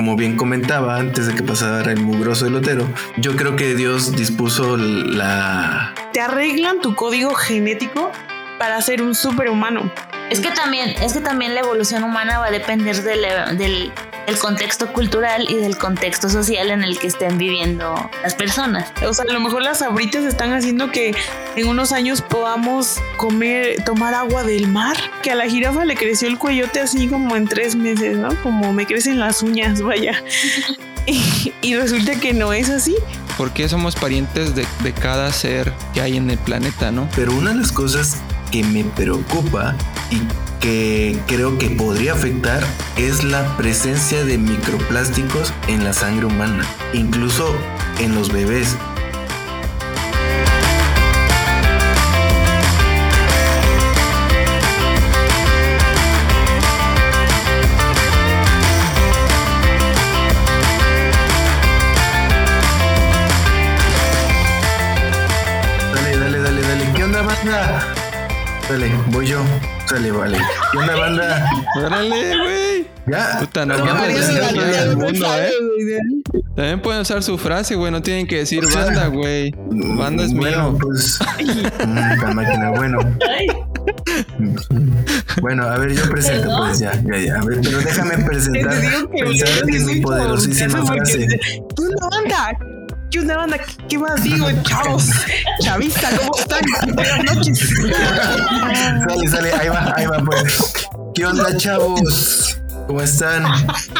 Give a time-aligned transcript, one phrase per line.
[0.00, 4.78] como bien comentaba antes de que pasara el mugroso elotero, yo creo que Dios dispuso
[4.78, 5.94] la...
[6.14, 8.10] Te arreglan tu código genético
[8.58, 9.92] para ser un superhumano.
[10.30, 13.22] Es que también, es que también la evolución humana va a depender del,
[13.58, 13.92] del,
[14.40, 18.92] contexto cultural y del contexto social en el que estén viviendo las personas.
[19.04, 21.16] O sea, a lo mejor las abritas están haciendo que
[21.56, 24.96] en unos años podamos comer, tomar agua del mar.
[25.24, 28.40] Que a la jirafa le creció el cuellote así como en tres meses, ¿no?
[28.44, 30.22] Como me crecen las uñas, vaya.
[31.06, 32.94] y, resulta que no es así.
[33.36, 37.08] Porque somos parientes de, de cada ser que hay en el planeta, ¿no?
[37.16, 38.18] Pero una de las cosas
[38.50, 39.74] que me preocupa
[40.10, 40.20] y
[40.60, 42.62] que creo que podría afectar
[42.96, 47.54] es la presencia de microplásticos en la sangre humana, incluso
[47.98, 48.76] en los bebés.
[68.70, 69.40] Dale, voy yo.
[69.90, 70.38] Dale, vale.
[70.72, 71.50] ¿Qué onda, banda?
[71.76, 72.86] Órale, güey.
[73.10, 73.38] Ya.
[73.40, 75.50] Puta, no mames, el mundo, ¿eh?
[76.54, 77.90] También pueden usar su frase, güey.
[77.90, 79.52] No tienen que decir banda, güey.
[79.96, 80.78] Banda es Bueno, mío.
[80.80, 81.18] pues.
[81.84, 82.98] mm, La máquina, bueno.
[85.40, 87.40] Bueno, a ver, yo presento, pues ya, ya, ya.
[87.40, 91.26] A ver, pero déjame presentar, Te digo que pensar en mi poderosísima frase.
[91.28, 92.58] ¿Qué onda, banda?
[93.10, 93.58] ¿Qué onda, banda?
[93.88, 95.06] ¿Qué más digo, chavos?
[95.62, 96.60] Chavista, ¿cómo están?
[96.94, 97.68] Buenas noches.
[99.08, 100.72] Sale, sale, ahí va, ahí va, pues.
[101.14, 102.58] ¿Qué onda, chavos?
[102.86, 103.44] ¿Cómo están?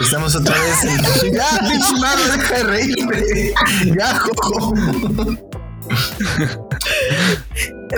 [0.01, 1.33] Estamos otra vez en.
[1.35, 3.23] ¡Ya, pinche madre, deja de reírme!
[3.99, 4.75] ¡Ya, jojo!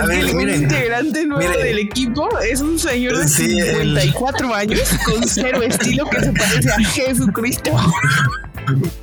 [0.01, 0.63] A Es que un miren.
[0.63, 1.63] integrante nuevo miren.
[1.63, 6.31] del equipo es un señor de Sí, el- 54 años con cero estilo que se
[6.33, 7.71] parece a Jesucristo.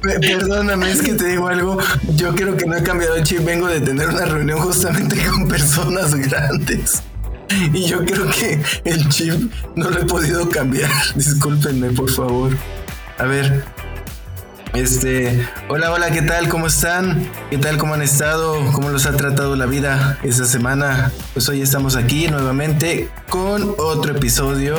[0.03, 1.79] Pe- Perdóname, es que te digo algo.
[2.17, 3.45] Yo creo que no he cambiado el chip.
[3.45, 7.03] Vengo de tener una reunión justamente con personas grandes.
[7.73, 10.91] Y yo creo que el chip no lo he podido cambiar.
[11.15, 12.51] Discúlpenme, por favor.
[13.19, 13.65] A ver.
[14.73, 16.49] Este, hola, hola, ¿qué tal?
[16.49, 17.29] ¿Cómo están?
[17.51, 17.77] ¿Qué tal?
[17.77, 18.55] ¿Cómo han estado?
[18.73, 21.11] ¿Cómo los ha tratado la vida esta semana?
[21.33, 24.77] Pues hoy estamos aquí nuevamente con otro episodio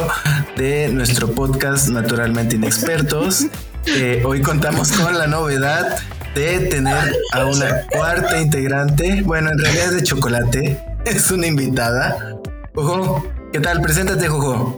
[0.55, 3.47] de nuestro podcast Naturalmente Inexpertos.
[3.85, 5.97] Eh, hoy contamos con la novedad
[6.35, 9.21] de tener a una cuarta integrante.
[9.23, 10.83] Bueno, en realidad es de chocolate.
[11.05, 12.37] Es una invitada.
[12.75, 13.81] Jojo, ¿qué tal?
[13.81, 14.77] Preséntate, Jojo.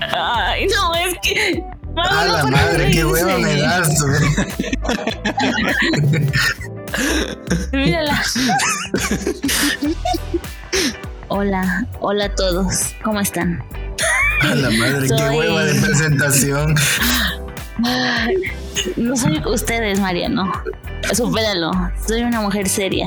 [0.00, 1.62] Ay, no, es que.
[1.96, 4.04] A la no, madre, qué hueva me das.
[7.72, 8.22] Mírala.
[11.28, 12.94] Hola, hola a todos.
[13.02, 13.62] ¿Cómo están?
[14.40, 16.74] A la madre, qué hueva de presentación.
[18.96, 20.52] No soy ustedes, Mariano.
[21.12, 21.70] Supéralo.
[22.06, 23.06] Soy una mujer seria.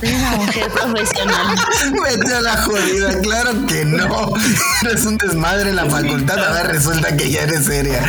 [0.00, 1.56] Soy una mujer profesional.
[2.04, 4.32] Vete a la jodida, claro que no.
[4.84, 8.04] Eres un desmadre en la facultad, ahora resulta que ya eres seria.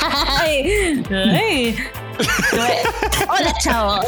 [0.00, 1.78] Ay, ay.
[3.28, 4.04] Hola, chavos.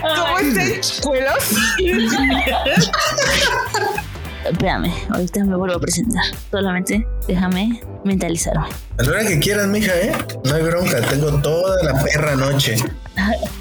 [0.00, 1.44] ¿Cómo están, chicuelos?
[4.44, 6.24] Espérame, ahorita me vuelvo a presentar.
[6.50, 8.66] Solamente déjame mentalizarme.
[8.98, 10.12] A la hora que quieras, mija, ¿eh?
[10.44, 12.76] No hay bronca, tengo toda la perra noche.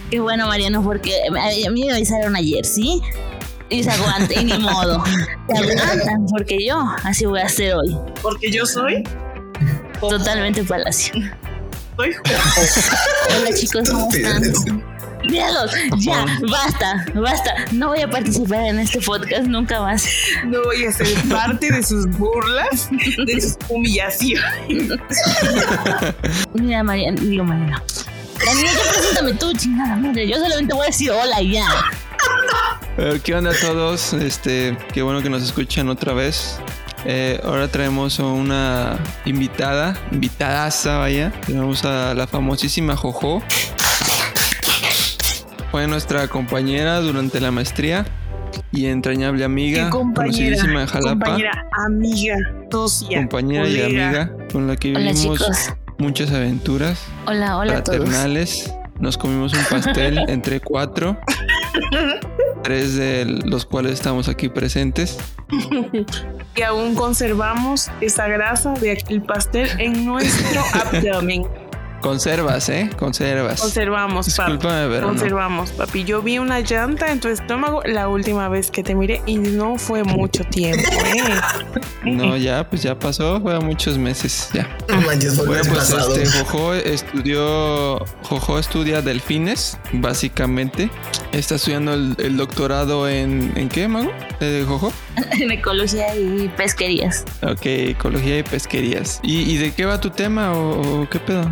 [0.10, 3.02] Qué bueno, Mariano, porque a a mí me avisaron ayer, ¿sí?
[3.70, 5.04] Y se aguanta, y ni modo.
[5.48, 7.98] Se aguantan, porque yo así voy a hacer hoy.
[8.22, 9.04] Porque yo soy.
[10.00, 11.14] Totalmente palacio.
[11.96, 12.16] Soy
[13.38, 14.42] Hola chicos, ¿cómo están?
[15.32, 17.54] Míralos, ya, basta, basta.
[17.72, 20.06] No voy a participar en este podcast nunca más.
[20.46, 22.90] No voy a ser parte de sus burlas,
[23.26, 24.90] de sus humillaciones.
[26.54, 27.82] Mira, Mariano, digo Mariano.
[28.46, 30.28] Daniel, ya preséntame tú, chingada madre.
[30.28, 31.66] Yo solamente voy a decir hola y ya.
[33.24, 34.12] ¿qué onda a todos?
[34.12, 36.60] Este, qué bueno que nos escuchan otra vez.
[37.06, 41.32] Eh, ahora traemos a una invitada, invitadaza, vaya.
[41.46, 43.42] Tenemos a la famosísima Jojo.
[45.72, 48.06] Fue nuestra compañera durante la maestría
[48.74, 52.36] y entrañable amiga, conocidísima de Jalapa, compañera, amiga,
[52.70, 58.00] socia, compañera y amiga con la que vivimos muchas aventuras Hola, hola a todos.
[58.00, 58.74] fraternales.
[59.00, 61.18] Nos comimos un pastel entre cuatro,
[62.64, 65.18] tres de los cuales estamos aquí presentes.
[66.54, 71.46] Y aún conservamos esa grasa del pastel en nuestro abdomen.
[72.02, 72.90] Conservas, ¿eh?
[72.98, 73.62] Conservas.
[73.62, 74.58] Conservamos, papi.
[74.60, 75.08] Pero no.
[75.08, 76.04] Conservamos, papi.
[76.04, 79.78] Yo vi una llanta en tu estómago la última vez que te miré y no
[79.78, 81.24] fue mucho tiempo, ¿eh?
[82.04, 84.68] No, ya, pues ya pasó, fue muchos meses, ya.
[84.90, 86.16] No manches, Bueno, pues pasado.
[86.16, 90.90] este Jojo estudió, Jojo estudia delfines, básicamente.
[91.32, 94.12] Está estudiando el, el doctorado en, ¿en qué, Mago?
[94.40, 94.92] ¿De Jojo?
[95.40, 97.26] en ecología y pesquerías.
[97.44, 99.20] Ok, ecología y pesquerías.
[99.22, 101.50] ¿Y, y de qué va tu tema o, o qué pedo?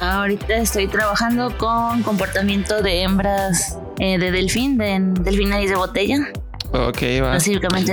[0.00, 6.16] Ahorita estoy trabajando con comportamiento de hembras eh, de delfín, de delfín nariz de botella.
[6.72, 7.30] Ok, va.
[7.32, 7.92] Básicamente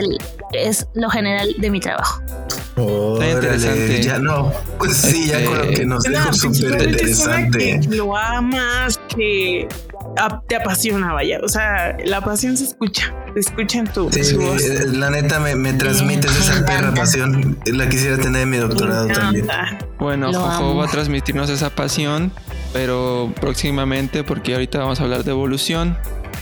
[0.54, 2.21] es lo general de mi trabajo.
[2.77, 4.04] Órale, interesante.
[4.04, 4.54] ya no.
[4.77, 7.80] Pues sí, ya con lo que nos dijo súper interesante.
[7.81, 9.68] que lo amas, que
[10.48, 11.40] te apasiona, vaya.
[11.44, 14.64] O sea, la pasión se escucha, se escucha en tu, Sí, su voz.
[14.64, 17.58] eh, la neta me, me transmites Me esa perra pasión.
[17.66, 19.48] La quisiera tener en mi doctorado también.
[20.00, 20.75] Bueno, Lo Jojo amo.
[20.78, 22.31] va a transmitirnos esa pasión,
[22.74, 25.98] pero próximamente, porque ahorita vamos a hablar de evolución.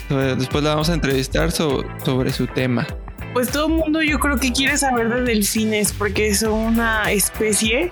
[0.10, 2.86] Eh, Después la vamos a entrevistar so- sobre su tema.
[3.33, 7.92] Pues todo el mundo yo creo que quiere saber de delfines porque son una especie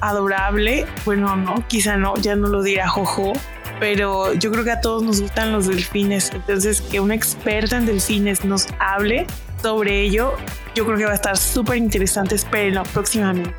[0.00, 0.86] adorable.
[1.04, 3.32] Bueno, no, quizá no, ya no lo dirá Jojo,
[3.80, 6.30] pero yo creo que a todos nos gustan los delfines.
[6.32, 9.26] Entonces, que una experta en delfines nos hable
[9.60, 10.34] sobre ello,
[10.74, 12.34] yo creo que va a estar súper interesante.
[12.36, 13.52] Espérenlo próximamente.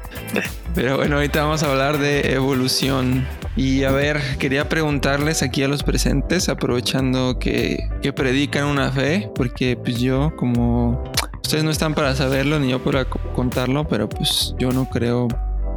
[0.73, 3.27] Pero bueno, ahorita vamos a hablar de evolución.
[3.57, 9.29] Y a ver, quería preguntarles aquí a los presentes, aprovechando que, que predican una fe,
[9.35, 11.03] porque pues yo como...
[11.43, 15.27] Ustedes no están para saberlo, ni yo para co- contarlo, pero pues yo no creo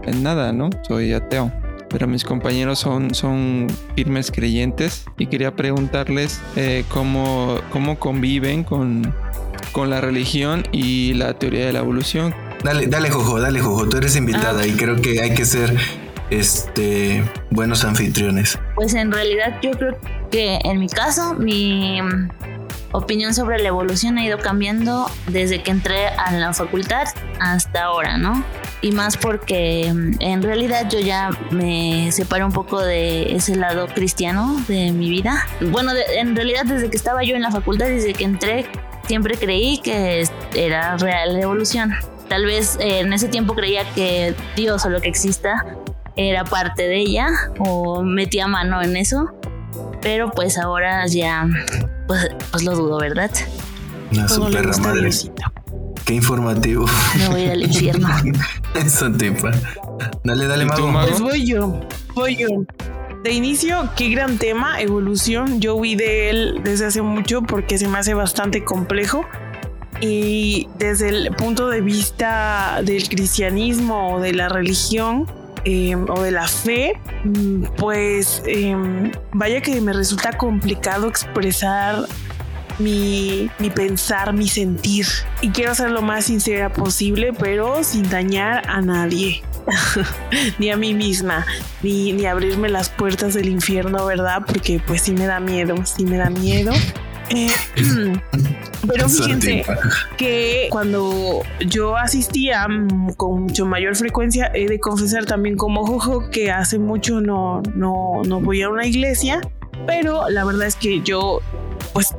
[0.04, 0.70] en nada, ¿no?
[0.86, 1.50] Soy ateo.
[1.94, 9.14] Pero mis compañeros son, son firmes creyentes y quería preguntarles eh, cómo, cómo conviven con,
[9.70, 12.34] con la religión y la teoría de la evolución.
[12.64, 13.88] Dale, dale, Jojo, dale, Jojo.
[13.88, 14.66] Tú eres invitada Ah.
[14.66, 15.72] y creo que hay que ser
[16.30, 18.58] este buenos anfitriones.
[18.74, 19.96] Pues en realidad yo creo
[20.32, 22.00] que en mi caso mi
[22.94, 27.08] opinión sobre la evolución ha ido cambiando desde que entré a la facultad
[27.40, 28.44] hasta ahora, ¿no?
[28.82, 33.88] Y más porque mm, en realidad yo ya me separé un poco de ese lado
[33.88, 35.44] cristiano de mi vida.
[35.60, 38.66] Bueno, en realidad desde que estaba yo en la facultad, desde que entré,
[39.06, 40.24] siempre creí que
[40.54, 41.94] era real la evolución.
[42.28, 45.64] Tal vez eh, en ese tiempo creía que Dios o lo que exista
[46.16, 49.32] era parte de ella o metía mano en eso.
[50.00, 51.46] Pero pues ahora ya
[52.06, 53.30] pues, pues lo dudo, ¿verdad?
[54.12, 55.10] Una Todo le super madre.
[56.04, 56.86] Qué informativo.
[57.16, 58.08] Me voy a ir al infierno.
[58.74, 59.52] Eso tipa.
[60.22, 60.92] Dale, dale, ¿Y tú, mago.
[60.92, 61.08] Mago?
[61.08, 61.80] Pues voy yo,
[62.14, 62.48] voy yo.
[63.22, 65.60] De inicio, qué gran tema, evolución.
[65.60, 69.24] Yo vi de él desde hace mucho porque se me hace bastante complejo.
[70.00, 75.26] Y desde el punto de vista del cristianismo o de la religión
[75.64, 78.76] eh, o de la fe, mm, pues eh,
[79.32, 82.06] vaya que me resulta complicado expresar
[82.78, 85.06] mi, mi pensar, mi sentir.
[85.40, 89.42] Y quiero ser lo más sincera posible, pero sin dañar a nadie
[90.58, 91.46] ni a mí misma,
[91.82, 94.42] ni, ni abrirme las puertas del infierno, ¿verdad?
[94.46, 96.72] Porque pues sí me da miedo, sí me da miedo.
[97.30, 97.48] Eh,
[98.88, 99.64] pero fíjense
[100.16, 106.30] que cuando yo asistía mm, con mucho mayor frecuencia, he de confesar también como Jojo
[106.30, 109.40] que hace mucho no, no, no voy a una iglesia,
[109.86, 111.40] pero la verdad es que yo
[111.92, 112.14] pues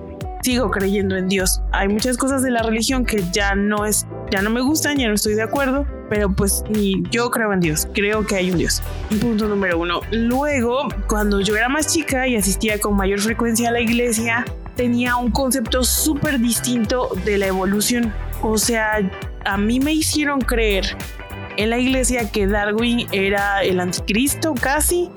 [0.45, 1.61] sigo creyendo en Dios.
[1.71, 5.07] Hay muchas cosas de la religión que ya no es, ya no me gustan, ya
[5.07, 8.59] no estoy de acuerdo, pero pues ni yo creo en Dios, creo que hay un
[8.59, 8.83] Dios.
[9.19, 10.01] Punto número uno.
[10.11, 15.15] Luego, cuando yo era más chica y asistía con mayor frecuencia a la iglesia, tenía
[15.15, 18.13] un concepto súper distinto de la evolución.
[18.41, 18.99] O sea,
[19.45, 20.97] a mí me hicieron creer
[21.57, 25.09] en la iglesia que Darwin era el anticristo casi,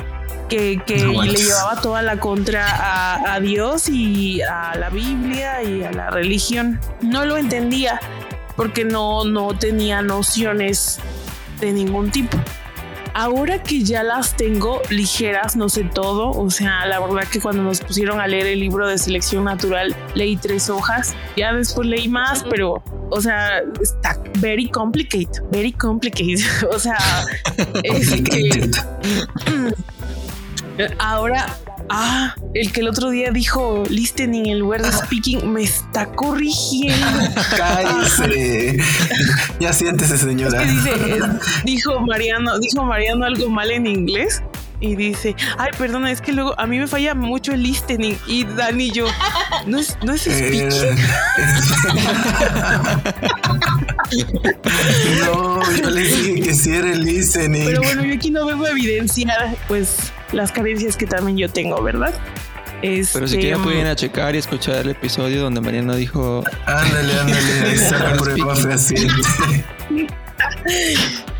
[0.48, 5.62] que, que No le llevaba toda la contra a, a Dios y a la Biblia
[5.62, 6.80] y a la religión.
[7.02, 8.00] No lo entendía
[8.56, 10.98] porque no, no tenía nociones
[11.60, 12.38] de ningún tipo.
[13.18, 17.64] Ahora que ya las tengo ligeras, no sé todo, o sea, la verdad que cuando
[17.64, 22.06] nos pusieron a leer el libro de selección natural, leí tres hojas, ya después leí
[22.06, 26.96] más, pero, o sea, está very complicated, very complicated, o sea,
[27.82, 28.70] es que
[31.00, 31.58] ahora,
[31.90, 37.18] ah, el que el otro día dijo listening en lugar de speaking, me está corrigiendo.
[37.56, 38.78] Cállese.
[39.60, 40.58] ya siéntese, señora.
[40.62, 41.20] que dice, eh,
[41.64, 44.42] dijo Mariano, dijo Mariano algo mal en inglés
[44.80, 48.44] y dice, ay, perdona, es que luego a mí me falla mucho el listening y
[48.44, 49.06] Dani y yo,
[49.66, 50.96] no es, no es Eh, speaking.
[55.24, 57.64] no, yo le dije que sí era el listening.
[57.66, 61.82] Pero bueno, yo aquí no vengo a evidenciar, pues, las carencias que también yo tengo,
[61.82, 62.14] ¿verdad?
[62.80, 66.44] Pero si Este, quieren pueden ir a checar y escuchar el episodio donde Mariana dijo
[66.64, 69.14] Ándale, ándale, ahí está la prueba fehaciente.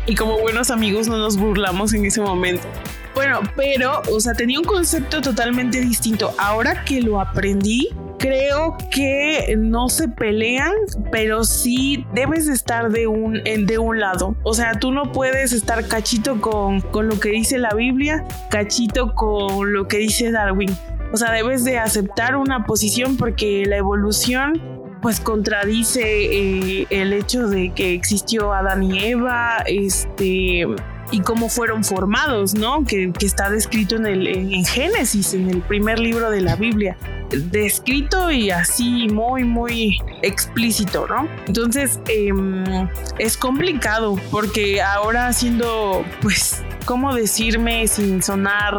[0.05, 2.67] y como buenos amigos no nos burlamos en ese momento.
[3.15, 6.33] Bueno, pero, o sea, tenía un concepto totalmente distinto.
[6.37, 10.73] Ahora que lo aprendí, creo que no se pelean,
[11.11, 14.35] pero sí debes de estar de un, de un lado.
[14.43, 19.15] O sea, tú no puedes estar cachito con, con lo que dice la Biblia, cachito
[19.15, 20.69] con lo que dice Darwin.
[21.11, 24.61] O sea, debes de aceptar una posición porque la evolución
[25.01, 30.67] pues contradice eh, el hecho de que existió Adán y Eva, este
[31.11, 32.83] y cómo fueron formados, ¿no?
[32.85, 36.55] Que, que está descrito en el en, en Génesis, en el primer libro de la
[36.55, 36.97] Biblia,
[37.31, 41.27] descrito y así muy muy explícito, ¿no?
[41.47, 42.87] Entonces em,
[43.17, 48.75] es complicado porque ahora haciendo, pues, cómo decirme sin sonar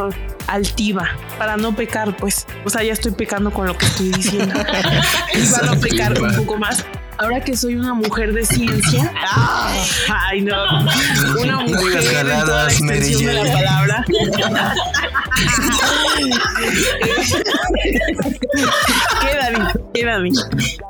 [0.46, 4.54] altiva para no pecar, pues, o sea, ya estoy pecando con lo que estoy diciendo
[5.34, 6.84] y para no pecar un poco más.
[7.20, 9.72] Ahora que soy una mujer de ciencia, ¡ah!
[10.30, 10.54] ay no,
[11.42, 14.04] una mujer en toda la extensión de la palabra.
[19.20, 19.68] ¿Qué, Dani?
[19.94, 20.30] ¿Qué, Dani?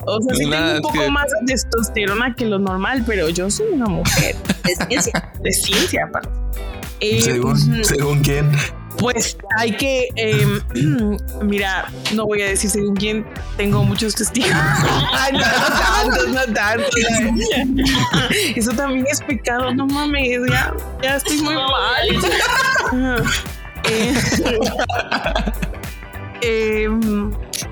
[0.07, 3.29] O sea, sí Nada, tengo un poco que- más de testosterona que lo normal, pero
[3.29, 6.29] yo soy una mujer de ciencia, de ciencia aparte.
[7.01, 7.85] Eh, Según, ujú.
[7.85, 8.51] según quién.
[9.01, 10.61] Pues hay que, em,
[11.43, 13.27] mira, no voy a decir según quién,
[13.57, 14.51] tengo muchos testigos.
[15.13, 16.87] Ay, no, no tanto, no tanto.
[18.57, 23.29] Eso también es pecado, no mames, ya, ya estoy muy mal.
[23.85, 24.15] Eh,
[26.43, 27.31] em,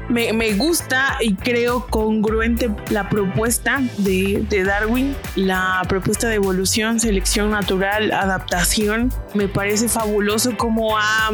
[0.09, 7.01] me, me gusta y creo congruente la propuesta de, de Darwin, la propuesta de evolución,
[7.01, 9.13] selección natural, adaptación.
[9.35, 11.31] Me parece fabuloso cómo ha,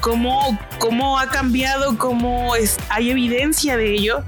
[0.00, 4.22] cómo, cómo ha cambiado, cómo es, hay evidencia de ello.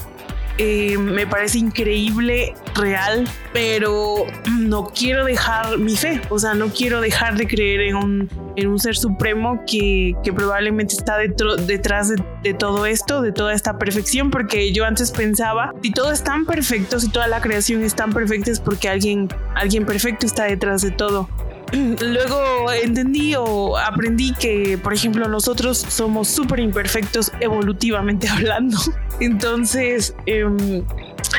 [0.57, 7.01] Eh, me parece increíble, real, pero no quiero dejar mi fe, o sea, no quiero
[7.01, 12.23] dejar de creer en un, en un ser supremo que, que probablemente está detrás de,
[12.45, 16.47] de todo esto, de toda esta perfección, porque yo antes pensaba, si todo es tan
[16.47, 20.83] perfecto, si toda la creación es tan perfecta, es porque alguien, alguien perfecto está detrás
[20.83, 21.29] de todo.
[22.01, 28.79] Luego entendí o aprendí que, por ejemplo, nosotros somos súper imperfectos evolutivamente hablando.
[29.21, 30.85] Entonces, em,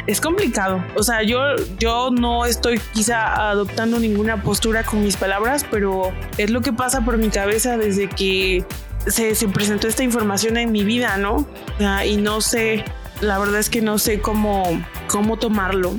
[0.08, 0.84] es complicado.
[0.96, 1.40] O sea, yo,
[1.80, 7.02] yo no estoy quizá adoptando ninguna postura con mis palabras, pero es lo que pasa
[7.02, 8.66] por mi cabeza desde que
[9.08, 11.46] se, se presentó esta información en mi vida, ¿no?
[11.78, 12.84] Sea, y no sé,
[13.22, 14.64] la verdad es que no sé cómo,
[15.08, 15.96] cómo tomarlo.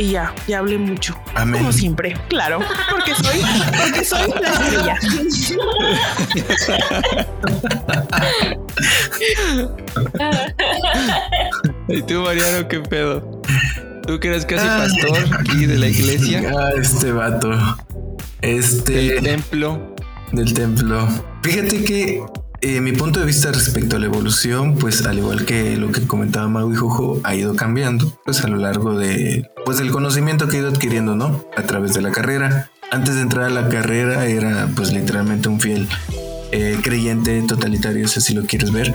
[0.00, 1.14] Y ya, ya hablé mucho.
[1.34, 1.60] Amén.
[1.60, 3.42] Como siempre, claro, porque soy,
[3.84, 4.96] porque soy la estrella.
[11.88, 13.40] ¿Y tú, Mariano, qué pedo?
[14.06, 14.84] ¿Tú que eres casi Ah.
[14.86, 16.52] pastor aquí de la iglesia?
[16.56, 17.50] Ah, este vato.
[18.40, 18.92] Este.
[18.92, 19.94] Del templo.
[20.32, 21.08] del templo.
[21.42, 22.22] Fíjate que
[22.60, 26.06] eh, mi punto de vista respecto a la evolución, pues al igual que lo que
[26.06, 30.48] comentaba Mau y Jojo, ha ido cambiando, pues a lo largo de, pues del conocimiento
[30.48, 31.44] que he ido adquiriendo, ¿no?
[31.56, 32.70] A través de la carrera.
[32.92, 35.88] Antes de entrar a la carrera era pues literalmente un fiel
[36.52, 38.94] eh, creyente totalitario, si así lo quieres ver.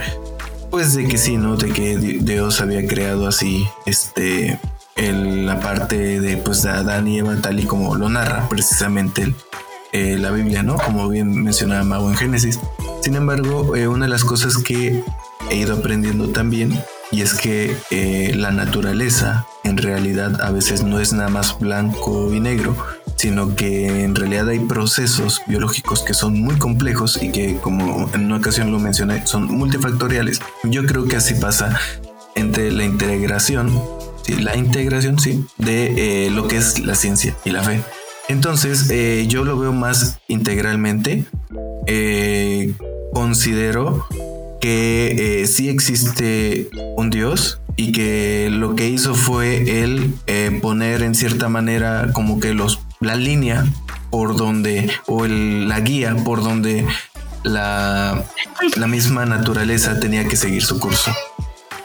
[0.69, 1.55] Pues de que sí, ¿no?
[1.55, 4.59] De que Di- Dios había creado así, este,
[4.97, 9.33] la parte de pues de Adán y Eva tal y como lo narra precisamente
[9.93, 10.75] eh, la Biblia, ¿no?
[10.75, 12.59] Como bien mencionaba Mago en Génesis.
[13.05, 15.03] Sin embargo, eh, una de las cosas que
[15.51, 16.75] he ido aprendiendo también
[17.11, 22.33] y es que eh, la naturaleza en realidad a veces no es nada más blanco
[22.33, 22.75] y negro,
[23.15, 28.25] sino que en realidad hay procesos biológicos que son muy complejos y que como en
[28.25, 30.41] una ocasión lo mencioné, son multifactoriales.
[30.63, 31.79] Yo creo que así pasa
[32.33, 33.71] entre la integración,
[34.23, 37.83] sí, la integración, sí, de eh, lo que es la ciencia y la fe.
[38.29, 38.91] Entonces,
[39.27, 41.25] yo lo veo más integralmente.
[41.85, 42.73] Eh,
[43.15, 44.05] considero
[44.59, 51.01] que eh, sí existe un Dios y que lo que hizo fue él eh, poner
[51.01, 53.65] en cierta manera como que los la línea
[54.11, 56.85] por donde o el- la guía por donde
[57.43, 58.23] la,
[58.75, 61.11] la misma naturaleza tenía que seguir su curso.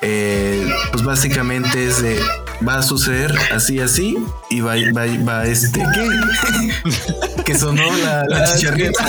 [0.02, 2.18] Eh, pues básicamente es de
[2.66, 4.16] va a suceder así así
[4.48, 7.42] y va va, va este ¿qué?
[7.44, 9.04] que sonó la, la Ah, chicharrita.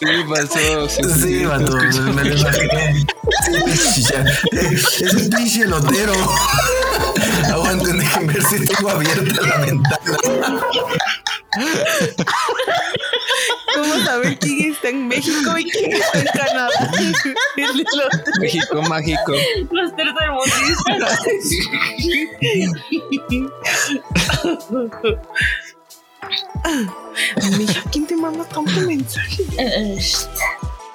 [0.00, 0.88] Sí, pasó.
[0.88, 3.06] Sí, Sí, sí, vato, me lo imaginé.
[3.74, 4.24] Sí, ya.
[4.52, 6.14] Es un pinche elotero.
[7.52, 10.60] Aguanten, déjenme ver si tengo abierta la ventana.
[13.74, 16.90] ¿Cómo saber quién es está en México y quién está en Canadá.
[18.40, 19.32] México mágico.
[19.70, 21.20] Los tercermundistas.
[27.58, 29.43] Mija, ¿quién te manda tanto mensaje?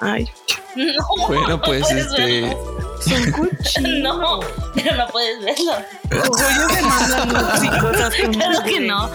[0.00, 0.30] Ay,
[0.76, 2.22] no, Bueno, no pues puedes este.
[2.42, 2.58] verlo.
[3.00, 4.02] son.
[4.02, 4.40] No,
[4.74, 5.72] pero no puedes verlo.
[6.82, 9.10] Mandan como Claro que no.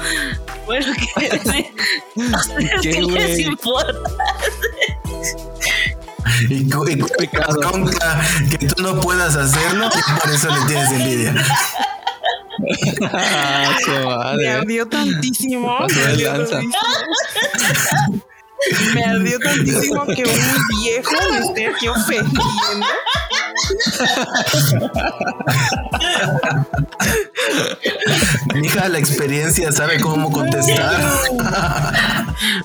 [0.66, 0.86] Bueno,
[2.82, 3.42] ¿Qué, les güey?
[3.44, 3.94] importa.
[6.50, 6.64] Y,
[7.18, 7.60] Pecado.
[8.50, 11.34] que tú no puedas hacerlo y por eso le tienes envidia.
[13.14, 15.78] Ah, Me ardió tantísimo.
[15.78, 16.52] Pasó me de ardió lanza.
[16.54, 18.26] tantísimo.
[18.94, 22.42] Me ardió tantísimo que un viejo me esté aquí ofendiendo.
[28.54, 31.22] Mi hija, la experiencia sabe cómo contestar.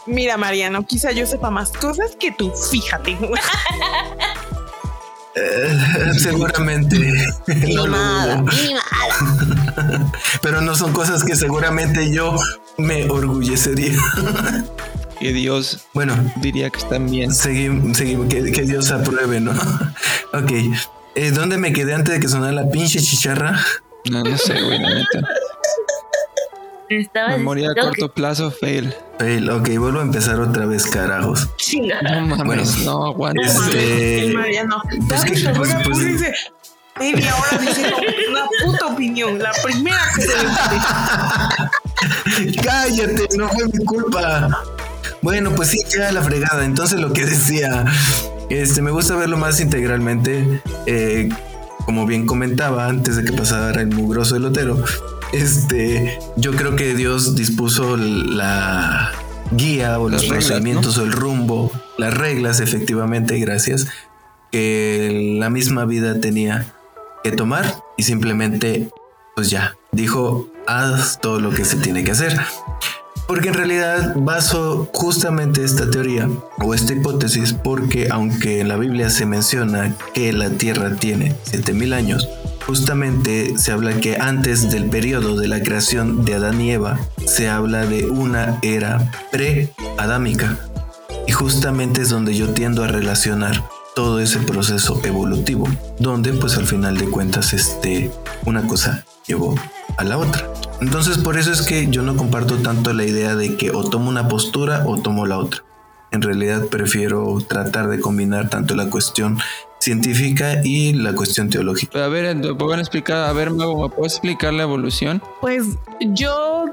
[0.07, 3.19] Mira, Mariano, quizá yo sepa más cosas que tú, fíjate.
[5.37, 5.79] Eh,
[6.19, 6.99] seguramente.
[7.75, 8.45] No dudo.
[10.43, 12.37] Pero no son cosas que seguramente yo
[12.79, 13.97] me orgullecería.
[15.21, 17.33] Que Dios Bueno, diría que están bien.
[17.35, 19.53] seguimos, seguimos, que, que Dios apruebe, ¿no?
[20.33, 20.51] Ok.
[21.17, 23.61] Eh, ¿Dónde me quedé antes de que sonara la pinche chicharra?
[24.11, 25.29] No, no sé, güey, la neta.
[26.89, 28.95] Estaba Memoria a que- corto plazo, fail.
[29.19, 29.51] Fail.
[29.51, 31.49] Ok, vuelvo a empezar otra vez, carajos.
[31.57, 32.01] Chinga.
[32.03, 32.65] No mames, Bueno.
[32.85, 33.43] no aguanta.
[33.43, 34.83] Este- Mariano.
[34.83, 36.35] pues Ahora pues- pues- pónganse
[36.99, 37.97] media hora diciendo
[38.31, 39.39] una puta opinión.
[39.39, 40.29] La primera que se
[42.47, 42.53] le.
[42.63, 44.49] Cállate, no fue mi culpa.
[45.23, 46.65] Bueno, pues sí, ya la fregada.
[46.65, 47.85] Entonces lo que decía,
[48.49, 50.63] este, me gusta verlo más integralmente.
[50.87, 51.29] eh,
[51.85, 54.81] como bien comentaba antes de que pasara el mugroso elotero,
[55.33, 59.11] este, yo creo que Dios dispuso la
[59.53, 63.89] guía o Las los reglas, procedimientos o el rumbo, las reglas, efectivamente, gracias,
[64.53, 66.73] que la misma vida tenía
[67.25, 68.91] que tomar y simplemente,
[69.35, 72.39] pues ya, dijo, haz todo lo que se tiene que hacer.
[73.31, 79.09] Porque en realidad baso justamente esta teoría o esta hipótesis porque aunque en la Biblia
[79.09, 82.29] se menciona que la Tierra tiene 7000 años,
[82.67, 87.49] justamente se habla que antes del periodo de la creación de Adán y Eva se
[87.49, 90.59] habla de una era pre-adámica.
[91.29, 93.63] Y justamente es donde yo tiendo a relacionar
[93.95, 95.69] todo ese proceso evolutivo,
[96.01, 98.11] donde pues al final de cuentas este
[98.45, 99.55] una cosa llevó
[99.97, 100.51] a la otra.
[100.81, 104.09] Entonces por eso es que yo no comparto tanto la idea de que o tomo
[104.09, 105.63] una postura o tomo la otra.
[106.11, 109.39] En realidad prefiero tratar de combinar tanto la cuestión
[109.79, 112.05] científica y la cuestión teológica.
[112.05, 113.29] A ver, ¿me pueden explicar?
[113.29, 115.23] A ver, Mago, ¿me puedes explicar la evolución?
[115.41, 115.65] Pues
[116.01, 116.67] yo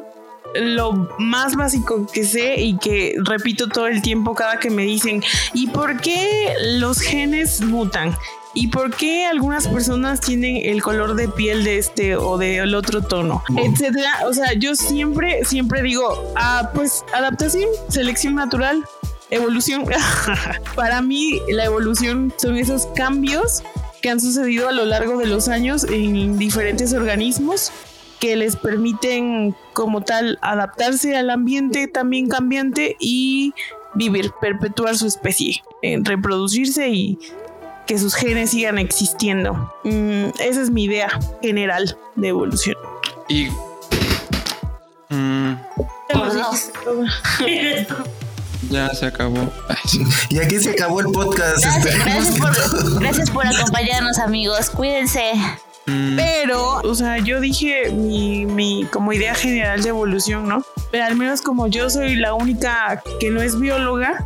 [0.55, 5.23] lo más básico que sé y que repito todo el tiempo cada que me dicen,
[5.53, 8.15] ¿y por qué los genes mutan?
[8.59, 13.03] ¿Y por qué algunas personas tienen el color de piel de este o del otro
[13.03, 13.43] tono?
[13.55, 14.11] Etcétera.
[14.25, 18.83] O sea, yo siempre, siempre digo, ah, pues adaptación, selección natural,
[19.29, 19.85] evolución.
[20.75, 23.61] Para mí, la evolución son esos cambios
[24.01, 27.71] que han sucedido a lo largo de los años en diferentes organismos
[28.19, 33.53] que les permiten como tal adaptarse al ambiente también cambiante y
[33.93, 35.61] vivir, perpetuar su especie,
[36.03, 37.19] reproducirse y
[37.87, 39.73] que sus genes sigan existiendo.
[39.83, 41.09] Mm, esa es mi idea
[41.41, 42.75] general de evolución.
[43.29, 43.47] Y.
[45.09, 45.53] mm,
[48.69, 49.49] ya se acabó.
[49.69, 49.77] Ay.
[50.29, 51.63] Y aquí se acabó el podcast.
[51.63, 54.69] Gracias, por, gracias por acompañarnos, amigos.
[54.69, 55.33] Cuídense.
[55.85, 60.63] Mm, Pero, o sea, yo dije mi, mi como idea general de evolución, ¿no?
[60.91, 64.25] Pero al menos como yo soy la única que no es bióloga,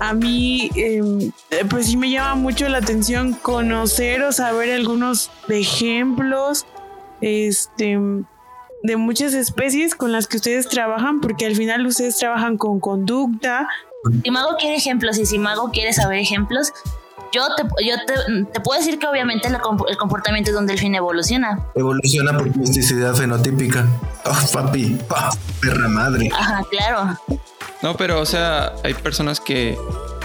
[0.00, 1.30] a mí eh,
[1.68, 6.66] pues sí me llama mucho la atención conocer o saber algunos ejemplos
[7.20, 7.98] este,
[8.82, 13.68] de muchas especies con las que ustedes trabajan, porque al final ustedes trabajan con conducta,
[14.24, 16.72] Si Mago quiere ejemplos y si Mago quiere saber ejemplos,
[17.32, 20.66] yo te, yo te, te puedo decir que obviamente la comp- el comportamiento de un
[20.66, 21.58] delfín evoluciona.
[21.74, 23.86] Evoluciona por plasticidad fenotípica.
[24.24, 24.96] Oh, papi.
[25.10, 25.30] Oh,
[25.60, 26.30] perra madre.
[26.32, 27.18] Ajá, claro.
[27.82, 29.76] No, pero o sea, hay personas que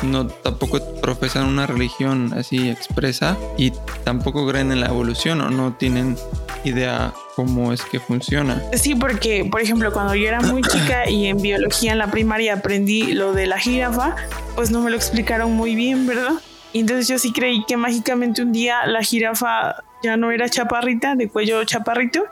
[0.01, 3.71] no tampoco profesan una religión así expresa y
[4.03, 6.17] tampoco creen en la evolución o no tienen
[6.63, 8.61] idea cómo es que funciona.
[8.73, 12.53] Sí, porque, por ejemplo, cuando yo era muy chica y en biología en la primaria
[12.55, 14.15] aprendí lo de la jirafa,
[14.55, 16.33] pues no me lo explicaron muy bien, ¿verdad?
[16.71, 21.15] Y entonces yo sí creí que mágicamente un día la jirafa ya no era chaparrita,
[21.15, 22.23] de cuello chaparrito,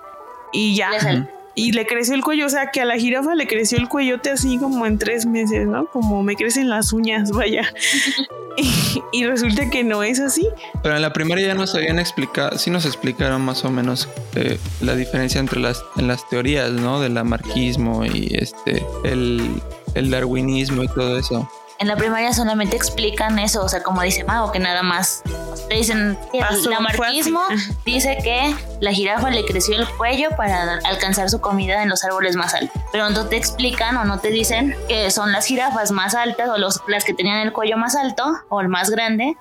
[0.52, 0.90] y ya
[1.56, 4.32] y le creció el cuello, o sea que a la jirafa le creció el cuellote
[4.32, 5.86] así como en tres meses, ¿no?
[5.88, 7.72] Como me crecen las uñas, vaya.
[9.12, 10.48] y, resulta que no es así.
[10.84, 14.58] Pero en la primaria ya nos habían explicado, sí nos explicaron más o menos eh,
[14.82, 17.00] la diferencia entre las, en las teorías, ¿no?
[17.00, 19.62] Del amarquismo y este, el,
[19.96, 21.50] el darwinismo y todo eso
[21.82, 25.24] en la primaria solamente explican eso, o sea, como dice Mago, que nada más
[25.68, 27.42] te dicen, el amarquismo
[27.86, 32.36] dice que la jirafa le creció el cuello para alcanzar su comida en los árboles
[32.36, 32.80] más altos.
[32.92, 36.60] Pero no te explican o no te dicen que son las jirafas más altas o
[36.60, 39.36] los, las que tenían el cuello más alto o el más grande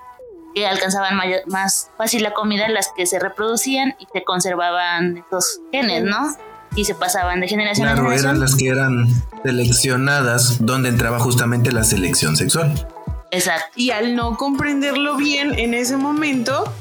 [0.55, 6.05] que alcanzaban más fácil la comida, las que se reproducían y se conservaban esos genes,
[6.05, 6.35] ¿no?
[6.75, 8.25] Y se pasaban de generación a generación.
[8.25, 9.09] eran las que eran
[9.45, 12.87] seleccionadas, donde entraba justamente la selección sexual.
[13.31, 13.67] Exacto.
[13.77, 16.73] Y al no comprenderlo bien en ese momento,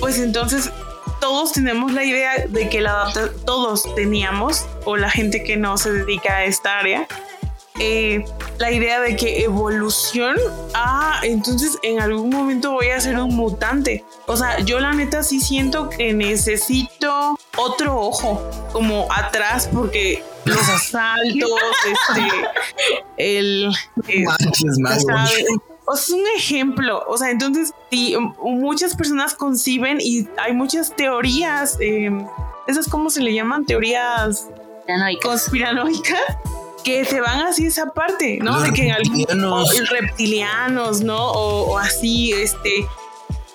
[0.00, 0.70] pues entonces
[1.20, 3.12] todos tenemos la idea de que la
[3.44, 7.06] todos teníamos, o la gente que no se dedica a esta área,
[7.80, 8.24] eh,
[8.58, 10.36] la idea de que evolución,
[10.74, 14.04] ah, entonces en algún momento voy a ser un mutante.
[14.26, 20.68] O sea, yo la neta sí siento que necesito otro ojo como atrás porque los
[20.68, 21.50] asaltos,
[21.86, 22.28] este,
[23.16, 23.70] el...
[24.08, 24.24] Eh,
[25.94, 32.10] es un ejemplo, o sea, entonces sí, muchas personas conciben y hay muchas teorías, eh,
[32.66, 34.48] esas cómo se le llaman, teorías
[35.22, 36.20] conspiranoicas
[36.84, 38.60] que se van así esa parte, ¿no?
[38.60, 41.18] de que algunos reptilianos, ¿no?
[41.18, 42.86] O, así, este,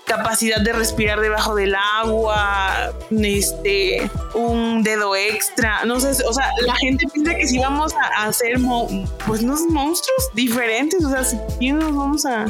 [0.05, 6.75] capacidad de respirar debajo del agua, este, un dedo extra, no sé, o sea, la
[6.75, 8.57] gente piensa que si vamos a, hacer,
[9.25, 12.45] pues, unos monstruos diferentes, o sea, si nos vamos a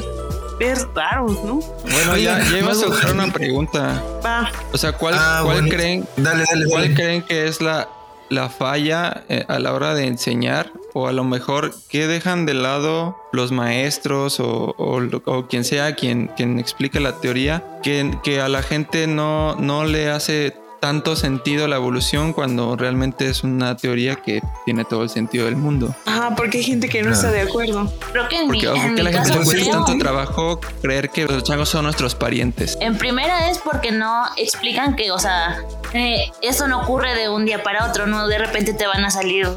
[0.58, 1.60] ver raros, ¿no?
[1.82, 4.02] Bueno, ya, ya iba a hacer una pregunta.
[4.24, 4.50] Va.
[4.72, 7.88] O sea, ¿cuál, ah, ¿cuál creen, dale, dale, ¿cuál creen que es la
[8.28, 12.54] la falla eh, a la hora de enseñar o a lo mejor que dejan de
[12.54, 18.48] lado los maestros o, o, quien sea quien, quien explica la teoría que, que a
[18.48, 24.16] la gente no, no le hace tanto sentido la evolución cuando realmente es una teoría
[24.16, 25.96] que tiene todo el sentido del mundo.
[26.04, 27.90] Ah, porque hay gente que no está de acuerdo.
[28.12, 31.70] Creo que en porque, mi, la gente le cuesta tanto trabajo creer que los changos
[31.70, 32.76] son nuestros parientes.
[32.82, 35.56] En primera es porque no explican que, o sea,
[35.94, 38.28] eh, eso no ocurre de un día para otro, ¿no?
[38.28, 39.48] De repente te van a salir,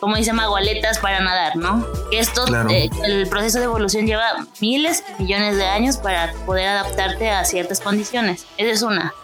[0.00, 1.86] como dice magualetas para nadar, ¿no?
[2.10, 4.24] Que esto, eh, el proceso de evolución lleva
[4.60, 8.44] miles, millones de años para poder adaptarte a ciertas condiciones.
[8.56, 9.14] Esa es una.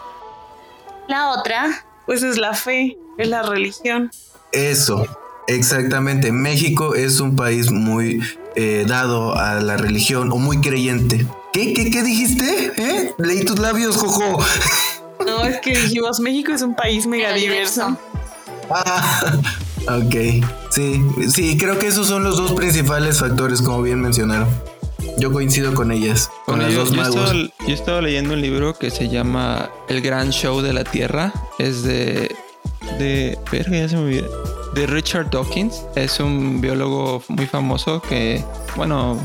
[1.11, 1.83] La otra.
[2.05, 4.11] Pues es la fe, es la religión.
[4.53, 5.05] Eso,
[5.45, 6.31] exactamente.
[6.31, 8.21] México es un país muy
[8.55, 11.27] eh, dado a la religión o muy creyente.
[11.51, 12.71] ¿Qué, qué, qué dijiste?
[12.77, 13.13] ¿Eh?
[13.17, 14.41] Leí tus labios, Jojo.
[15.25, 17.95] No, es que dijimos México es un país mega diverso.
[18.71, 19.21] Ah,
[19.83, 20.43] ok.
[20.71, 24.49] Sí, sí, creo que esos son los dos principales factores, como bien mencionaron.
[25.21, 27.31] Yo coincido con ellas, con las dos magos.
[27.31, 31.31] Yo he estado leyendo un libro que se llama El Gran Show de la Tierra.
[31.59, 32.35] Es de.
[32.97, 33.37] de.
[33.51, 34.23] ya se me
[34.73, 35.85] De Richard Dawkins.
[35.95, 38.43] Es un biólogo muy famoso que.
[38.75, 39.15] Bueno,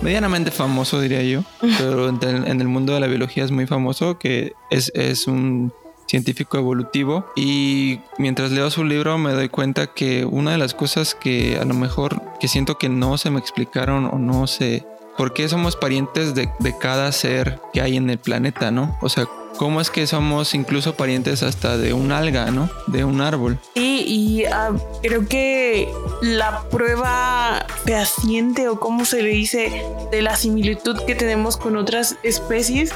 [0.00, 1.44] medianamente famoso diría yo.
[1.76, 4.18] Pero en, el mundo de la biología es muy famoso.
[4.18, 5.70] Que es, es un
[6.06, 11.14] científico evolutivo y mientras leo su libro me doy cuenta que una de las cosas
[11.14, 14.84] que a lo mejor que siento que no se me explicaron o no se
[15.16, 16.48] ¿Por qué somos parientes de,
[16.80, 18.96] cada ser que hay en el planeta, no?
[19.02, 19.26] O sea,
[19.58, 22.70] ¿cómo es que somos incluso parientes hasta de un alga, no?
[22.86, 23.58] De un árbol.
[23.74, 24.72] Sí, y ah,
[25.02, 25.88] creo que
[26.22, 32.16] la prueba fehaciente o como se le dice de la similitud que tenemos con otras
[32.22, 32.92] especies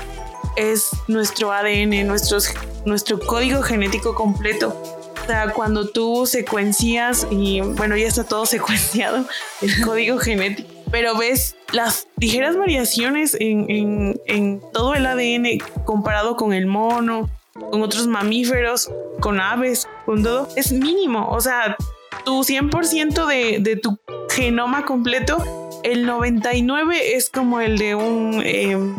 [0.56, 2.48] es nuestro ADN, nuestros,
[2.86, 4.74] nuestro código genético completo.
[5.22, 9.26] O sea, cuando tú secuencias, y bueno, ya está todo secuenciado,
[9.60, 16.66] el código genético pero ves las ligeras variaciones en, todo el ADN comparado con el
[16.66, 21.28] mono, con otros mamíferos, con aves, con todo, es mínimo.
[21.30, 21.76] O sea,
[22.24, 25.38] tu 100% de, de tu genoma completo
[25.86, 28.96] el 99 es como el de un em,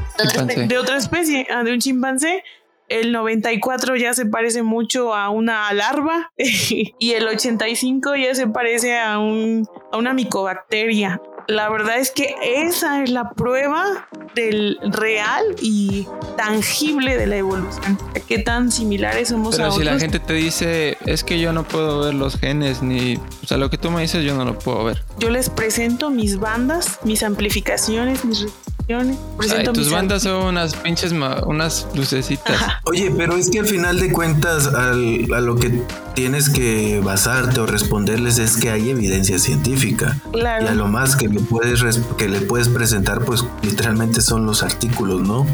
[0.67, 2.43] de, otra especie, ah, de un chimpancé.
[2.87, 8.97] El 94 ya se parece mucho a una larva y el 85 ya se parece
[8.97, 15.43] a, un, a una micobacteria la verdad es que esa es la prueba del real
[15.61, 16.05] y
[16.35, 17.97] tangible de la evolución.
[18.27, 22.01] Qué tan similares somos Pero si la gente te dice, es que yo no puedo
[22.01, 23.15] ver los genes, ni.
[23.15, 25.03] O sea, lo que tú me dices, yo no lo puedo ver.
[25.17, 28.45] Yo les presento mis bandas, mis amplificaciones, mis
[28.89, 32.55] Ay, presento tus bandas son unas pinches, ma- unas lucecitas.
[32.85, 35.81] Oye, pero es que al final de cuentas al- a lo que
[36.15, 40.17] tienes que basarte o responderles es que hay evidencia científica.
[40.31, 40.65] Claro.
[40.65, 41.81] Y a lo más que le puedes
[42.17, 45.45] que le puedes presentar, pues literalmente son los artículos, ¿no?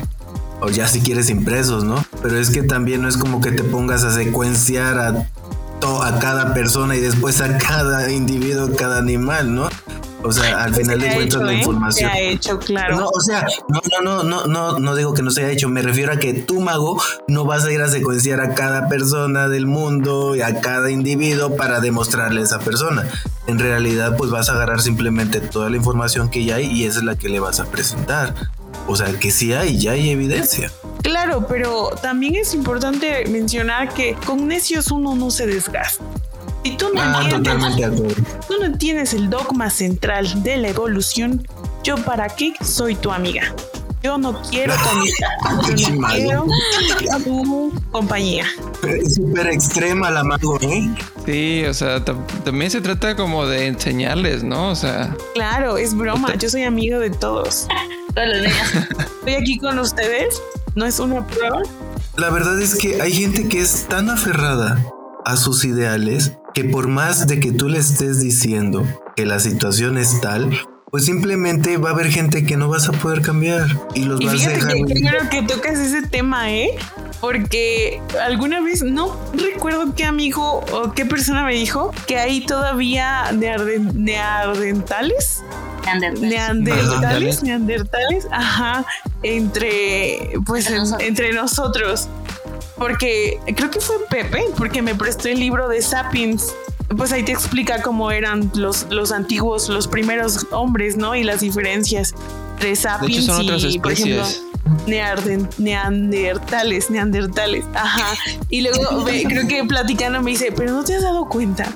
[0.61, 2.05] O ya si quieres impresos, ¿no?
[2.21, 5.27] Pero es que también no es como que te pongas a secuenciar a,
[5.81, 9.69] to- a cada persona y después a cada individuo, cada animal, ¿no?
[10.23, 11.57] O sea, al Pues final de cuentas la ¿eh?
[11.57, 12.09] información.
[12.09, 12.97] Se ha hecho, claro.
[12.97, 15.69] No, o sea, no, no, no, no, no, no digo que no se haya hecho.
[15.69, 19.49] Me refiero a que tú, mago, no vas a ir a secuenciar a cada persona
[19.49, 23.07] del mundo y a cada individuo para demostrarle a esa persona.
[23.47, 26.99] En realidad, pues vas a agarrar simplemente toda la información que ya hay y esa
[26.99, 28.33] es la que le vas a presentar.
[28.87, 30.71] O sea, que sí hay, ya hay evidencia.
[31.01, 36.03] Claro, pero también es importante mencionar que con necios uno no se desgasta.
[36.63, 38.01] Si tú no, Ah, entiendes,
[38.47, 41.45] tú no entiendes el dogma central de la evolución,
[41.83, 43.53] yo para qué soy tu amiga.
[44.01, 45.27] Yo no quiero tu amistad.
[45.77, 46.47] Yo no
[46.97, 48.45] quiero tu compañía.
[48.85, 50.89] Es súper extrema la mago, ¿eh?
[51.25, 54.71] Sí, o sea, tam- también se trata como de enseñarles, ¿no?
[54.71, 56.35] O sea, Claro, es broma.
[56.35, 57.67] Yo soy amigo de todos.
[58.13, 58.73] Todos los días.
[59.19, 60.41] Estoy aquí con ustedes.
[60.75, 61.61] No es una prueba.
[62.17, 64.83] La verdad es que hay gente que es tan aferrada
[65.25, 68.85] a sus ideales que por más de que tú le estés diciendo
[69.15, 70.51] que la situación es tal,
[70.91, 74.25] pues simplemente va a haber gente que no vas a poder cambiar y los Y
[74.27, 74.73] vas a dejar.
[74.73, 76.69] que, que creo que tocas ese tema, ¿eh?
[77.19, 83.31] Porque alguna vez, no recuerdo qué amigo o qué persona me dijo que hay todavía
[83.31, 85.41] nearden- neardentales,
[85.85, 86.29] Neandertal.
[86.29, 88.85] neandertales, neandertales, ajá,
[89.23, 91.07] entre, pues, Entre en- nosotros.
[91.07, 92.09] entre nosotros.
[92.77, 96.53] Porque creo que fue Pepe, porque me prestó el libro de Sapiens.
[96.97, 101.15] Pues ahí te explica cómo eran los, los antiguos, los primeros hombres, ¿no?
[101.15, 102.13] Y las diferencias
[102.53, 104.25] entre de Sapiens hecho son otras y, por ejemplo.
[104.87, 108.13] Nearden- neandertales, neandertales, ajá.
[108.49, 111.71] Y luego ve- creo que platicando me dice, pero no te has dado cuenta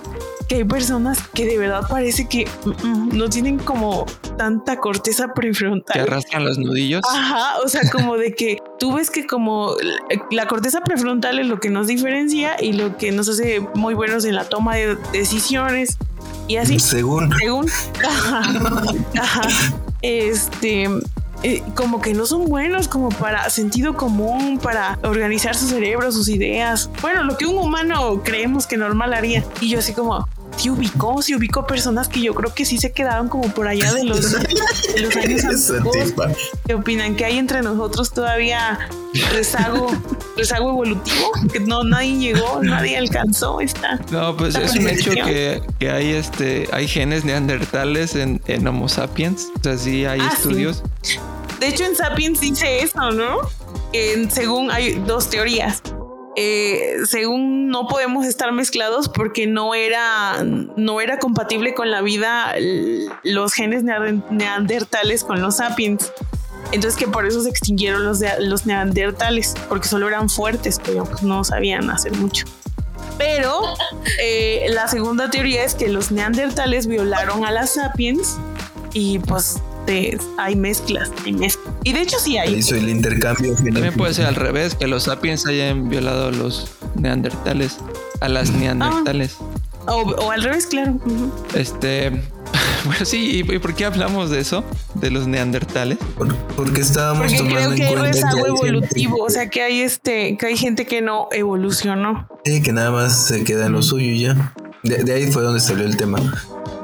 [0.47, 4.05] que hay personas que de verdad parece que mm, mm, no tienen como
[4.37, 5.99] tanta corteza Que prefrontal.
[6.01, 7.01] arrastran los nudillos.
[7.13, 11.47] Ajá, o sea, como de que tú ves que como la- la corteza prefrontal es
[11.47, 14.95] lo que nos diferencia y lo que nos hace muy buenos en la toma de
[15.11, 15.97] decisiones
[16.47, 17.67] y así Según según
[18.07, 18.41] ajá,
[19.21, 19.41] ajá,
[20.01, 20.87] este
[21.43, 26.29] eh, como que no son buenos como para sentido común, para organizar su cerebro, sus
[26.29, 26.89] ideas.
[27.01, 29.43] Bueno, lo que un humano creemos que normal haría.
[29.61, 32.91] Y yo así como, sí ubicó, sí ubicó personas que yo creo que sí se
[32.91, 36.13] quedaron como por allá de los, de los años antiguos.
[36.65, 37.15] ¿Qué opinan?
[37.15, 38.79] ¿Que hay entre nosotros todavía
[39.33, 39.87] rezago,
[40.35, 41.31] rezago evolutivo?
[41.51, 43.99] Que no, nadie llegó, nadie alcanzó esta.
[44.11, 48.67] No, pues Esta es un hecho que, que hay este hay genes neandertales en, en
[48.67, 49.47] Homo sapiens.
[49.59, 50.37] O sea, sí hay Ah, sí.
[50.37, 50.83] estudios.
[51.59, 53.37] De hecho, en Sapiens dice eso, ¿no?
[53.91, 55.81] Que según hay dos teorías.
[56.39, 62.53] Eh, según no podemos estar mezclados porque no era, no era compatible con la vida
[63.23, 66.11] los genes neander- neandertales con los sapiens.
[66.71, 71.05] Entonces que por eso se extinguieron los, de- los neandertales, porque solo eran fuertes, pero
[71.05, 72.45] pues no sabían hacer mucho.
[73.17, 73.61] Pero
[74.21, 78.37] eh, la segunda teoría es que los neandertales violaron a las sapiens
[78.93, 79.57] y pues
[80.37, 81.73] hay mezclas, hay mezclas.
[81.83, 82.53] Y de hecho sí hay.
[82.55, 83.55] hizo el intercambio.
[83.55, 87.77] También puede ser al revés, que los sapiens hayan violado a los neandertales,
[88.21, 88.53] a las Ah.
[88.59, 89.37] neandertales.
[89.87, 90.99] O, o al revés, claro.
[91.55, 92.09] Este,
[92.85, 94.63] bueno, sí, ¿y, por qué hablamos de eso?
[94.95, 95.97] De los neandertales.
[96.17, 99.17] Por- porque estábamos Porque creo tomando que en hay cuenta rezago que hay gente evolutivo,
[99.23, 102.27] o sea que hay este, que hay gente que no evolucionó.
[102.43, 104.53] que- que nada más se queda en lo suyo y ya.
[104.83, 106.17] De, de ahí fue donde salió el tema.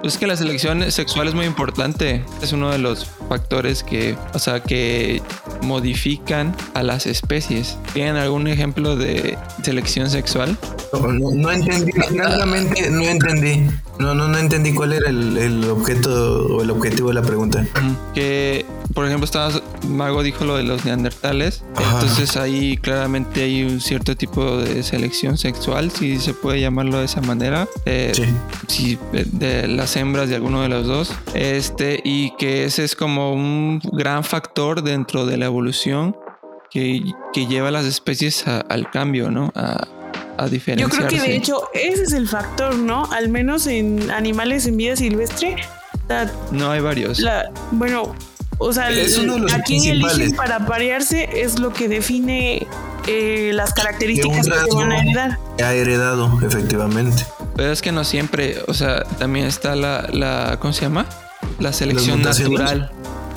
[0.01, 2.23] Pues es que la selección sexual es muy importante.
[2.41, 5.21] Es uno de los factores que, o sea, que
[5.61, 7.77] modifican a las especies.
[7.93, 10.57] ¿Tienen algún ejemplo de selección sexual?
[10.93, 13.69] No, no- entendí, francamente no entendí.
[13.99, 17.65] No, no, no entendí cuál era el, el objeto o el objetivo de la pregunta.
[18.13, 19.51] Que, por ejemplo, estaba,
[19.87, 21.63] Mago dijo lo de los neandertales.
[21.75, 21.99] Ajá.
[21.99, 27.05] Entonces ahí claramente hay un cierto tipo de selección sexual, si se puede llamarlo de
[27.05, 27.67] esa manera.
[27.85, 28.25] Eh, Sí.
[28.67, 31.11] si de, de las hembras de alguno de los dos.
[31.35, 36.15] Este, y que ese es como un gran factor dentro de la evolución
[36.71, 39.51] que, que lleva a las especies a- al cambio, ¿no?
[39.55, 39.87] A,
[40.37, 40.97] a Yo diferenciarse.
[40.97, 43.05] creo que de hecho ese es el factor, ¿no?
[43.11, 45.55] Al menos en animales en vida silvestre.
[46.09, 47.19] la- No hay varios.
[47.19, 48.13] la- bueno,
[48.57, 52.67] o sea, Es uno de los a quién eligen para parearse es lo que define
[53.07, 55.37] eh, las características que se van a heredar.
[55.61, 57.25] Ha heredado, efectivamente.
[57.55, 61.05] Pero es que no siempre, o sea, también está la, la ¿cómo se llama?
[61.59, 62.59] La selección mutaciones.
[62.59, 62.91] natural.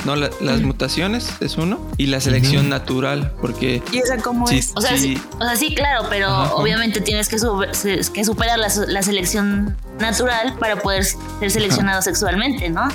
[0.06, 4.58] No, la- las mutaciones es uno y la selección natural, porque ¿Y esa cómo sí,
[4.58, 4.72] es?
[4.74, 6.54] O sea, sí, sí, o sea, sí, claro, pero Ajá.
[6.54, 12.88] obviamente tienes que, superar la, la selección natural para poder ser seleccionado sexualmente, ¿no?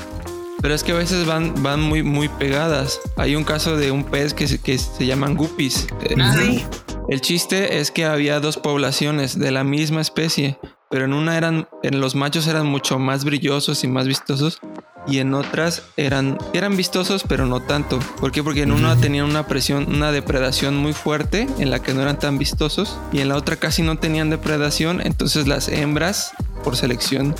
[0.62, 3.00] pero es que a veces van, van muy, muy pegadas.
[3.18, 5.88] Hay un caso de un pez que se, que se llaman guppies.
[6.04, 6.64] Eh, Ah, Sí.
[7.10, 10.60] El chiste es que había dos poblaciones de la misma especie,
[10.92, 14.60] pero en una eran, en los machos eran mucho más brillosos y más vistosos,
[15.08, 18.00] y en otras eran, eran vistosos, pero no tanto.
[18.20, 18.44] ¿Por qué?
[18.44, 22.20] Porque en una tenían una presión, una depredación muy fuerte, en la que no eran
[22.20, 26.32] tan vistosos, y en la otra casi no tenían depredación, entonces las hembras,
[26.64, 27.36] por selección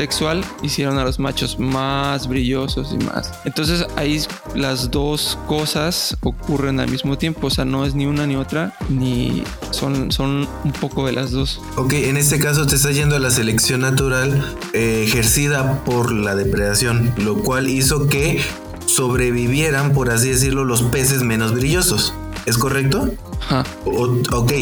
[0.00, 3.32] sexual, hicieron a los machos más brillosos y más.
[3.44, 4.18] Entonces ahí
[4.54, 8.74] las dos cosas ocurren al mismo tiempo, o sea, no es ni una ni otra,
[8.88, 11.60] ni son, son un poco de las dos.
[11.76, 16.34] Ok, en este caso te está yendo a la selección natural eh, ejercida por la
[16.34, 18.40] depredación, lo cual hizo que
[18.86, 22.14] sobrevivieran, por así decirlo, los peces menos brillosos.
[22.50, 23.08] ¿Es correcto?
[23.42, 23.64] Ajá.
[23.84, 24.52] O- ok,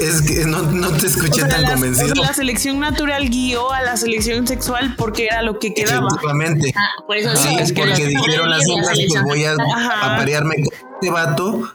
[0.00, 2.14] es que no, no te O escuché sea, tan la, convencido.
[2.16, 6.08] la selección natural guió a la selección sexual porque era lo que quedaba.
[6.08, 6.72] Efectivamente.
[6.76, 9.52] Ah, por eso Sí, es que porque dijeron las hembras, pues voy a.
[9.52, 10.14] Ajá.
[10.14, 11.72] a parearme con este vato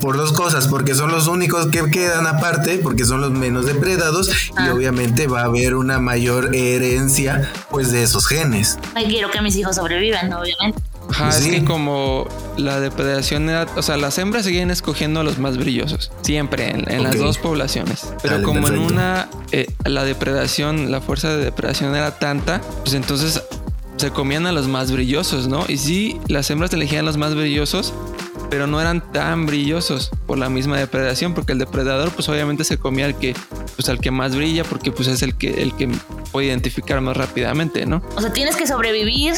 [0.00, 4.28] por dos cosas, porque son los únicos que quedan aparte, porque son los menos depredados
[4.28, 4.72] y Ah.
[4.74, 8.78] obviamente va a haber una mayor herencia pues de esos genes.
[8.94, 10.82] Ay, quiero que mis hijos sobrevivan, obviamente.
[11.10, 11.48] Ajá, Sí.
[11.48, 15.56] es que como la depredación era, o sea, las hembras seguían escogiendo a los más
[15.56, 18.12] brillosos, siempre en, en las dos poblaciones.
[18.22, 22.94] Pero Dale, como en una, eh, la depredación, la fuerza de depredación era tanta, pues
[22.94, 23.42] entonces
[23.96, 25.64] se comían a los más brillosos, ¿no?
[25.68, 27.94] Y sí, las hembras elegían los más brillosos,
[28.50, 32.76] pero no eran tan brillosos por la misma depredación, porque el depredador, pues obviamente se
[32.78, 33.34] comía al que,
[33.74, 35.88] pues al que más brilla, porque pues es el que, el que
[36.30, 38.02] puede identificar más rápidamente, ¿no?
[38.16, 39.32] O sea, tienes que sobrevivir,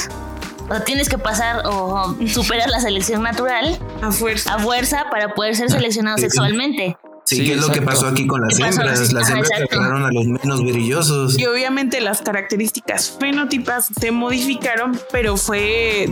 [0.69, 4.55] o sea, tienes que pasar o superar la selección natural A fuerza.
[4.55, 6.25] a fuerza para poder ser seleccionado Sí.
[6.25, 6.97] sexualmente.
[7.25, 9.13] Sí, Sí, ¿qué es lo que pasó aquí con las hembras?
[9.13, 11.39] Las hembras agarraron a los menos brillosos.
[11.39, 16.09] Y obviamente las características fenotipas se modificaron, pero fue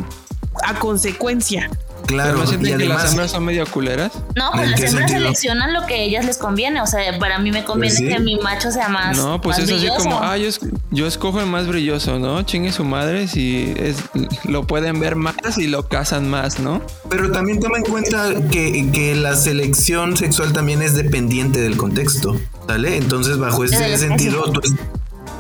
[0.63, 1.71] a consecuencia.
[2.07, 4.13] Claro, no y que las hembras son medio culeras.
[4.35, 5.19] No, ¿En pues las hembras sentido?
[5.21, 6.81] seleccionan lo que a ellas les conviene.
[6.81, 8.15] O sea, para mí me conviene Pues sí.
[8.15, 9.17] que mi macho sea más.
[9.17, 10.03] No, pues más es así brilloso.
[10.05, 12.43] como, ah, yo, es- yo escojo el más brilloso, ¿no?
[12.43, 13.97] Chingue su madre si es,
[14.45, 16.81] lo pueden ver más y lo cazan más, ¿no?
[17.09, 22.39] pero también toma en cuenta que, que la selección sexual también es dependiente del contexto,
[22.67, 22.97] ¿sale?
[22.97, 24.61] Entonces, bajo ese sentido, tú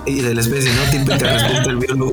[0.06, 0.90] y de la especie, ¿no?
[0.90, 2.12] Típica respuesta del biólogo.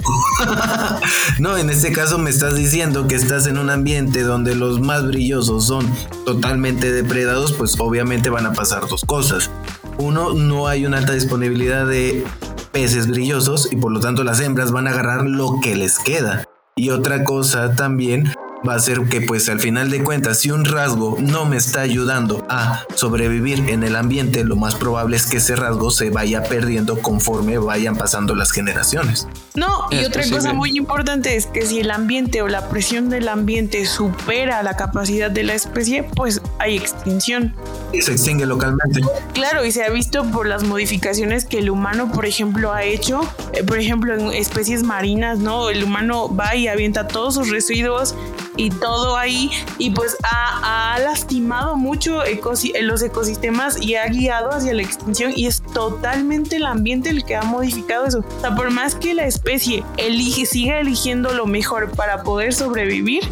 [1.40, 5.06] no, en este caso me estás diciendo que estás en un ambiente donde los más
[5.06, 5.90] brillosos son
[6.26, 9.50] totalmente depredados, pues obviamente van a pasar dos cosas.
[9.98, 12.26] Uno, no hay una alta disponibilidad de
[12.72, 16.46] peces brillosos y por lo tanto las hembras van a agarrar lo que les queda.
[16.76, 18.34] Y otra cosa también
[18.68, 21.82] va a ser que pues al final de cuentas si un rasgo no me está
[21.82, 26.44] ayudando a sobrevivir en el ambiente, lo más probable es que ese rasgo se vaya
[26.44, 29.28] perdiendo conforme vayan pasando las generaciones.
[29.56, 30.38] No, y Es otra posible.
[30.40, 34.76] cosa muy importante es que si el ambiente o la presión del ambiente supera la
[34.76, 37.54] capacidad de la especie, pues hay extinción.
[37.92, 39.02] Y se extingue localmente.
[39.34, 43.22] Claro, y se ha visto por las modificaciones que el humano, por ejemplo, ha hecho.
[43.54, 45.70] Eh, por ejemplo, en especies marinas, ¿no?
[45.70, 48.16] El humano va y avienta todos sus residuos
[48.56, 49.50] y todo ahí
[49.80, 52.40] y pues ha, ha lastimado mucho eh,
[52.82, 57.36] los ecosistemas y ha guiado hacia la extinción y es totalmente el ambiente el que
[57.36, 58.20] ha modificado eso.
[58.20, 63.24] O sea, por más que la especie elige, siga eligiendo lo mejor para poder sobrevivir,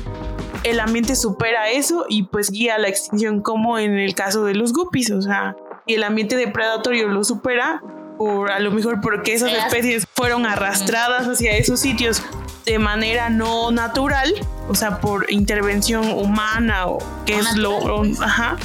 [0.64, 4.56] el ambiente supera eso y pues guía a la extinción como en el caso de
[4.56, 7.82] los guppies, o sea, y el ambiente depredatorio lo supera
[8.18, 12.22] por a lo mejor porque esas especies fueron arrastradas hacia esos sitios
[12.66, 14.32] de manera no natural,
[14.70, 18.22] o sea, por intervención humana o que es lo, pues.
[18.22, 18.58] ajá,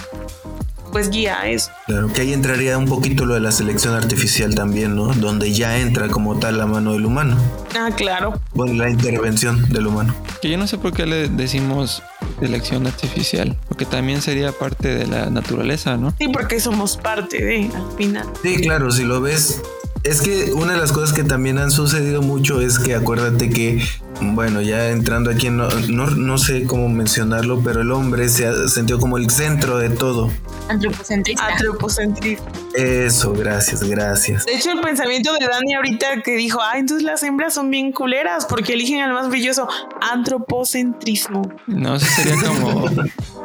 [0.96, 1.70] pues guía a eso.
[1.84, 5.12] Claro, que ahí entraría un poquito lo de la selección artificial también, ¿no?
[5.12, 7.36] Donde ya entra como tal la mano del humano.
[7.78, 8.40] Ah, claro.
[8.54, 10.14] Bueno, la intervención del humano.
[10.40, 12.02] Que yo no sé por qué le decimos
[12.40, 16.14] selección artificial, porque también sería parte de la naturaleza, ¿no?
[16.18, 18.26] Sí, porque somos parte de, al final.
[18.42, 19.60] Sí, claro, si lo ves.
[20.06, 23.82] Es que una de las cosas que también han sucedido mucho es que acuérdate que,
[24.20, 28.46] bueno, ya entrando aquí, en- no, no, no sé cómo mencionarlo, pero el hombre se
[28.46, 30.30] ha sentido como el centro de todo.
[30.68, 31.44] Antropocentrista.
[31.48, 32.46] Antropocentrismo.
[32.74, 34.46] Eso, gracias, gracias.
[34.46, 37.90] De hecho, el pensamiento de Dani ahorita que dijo, ah, entonces las hembras son bien
[37.90, 39.66] culeras porque eligen al más brilloso.
[40.12, 41.42] Antropocentrismo.
[41.66, 42.88] No, eso sería como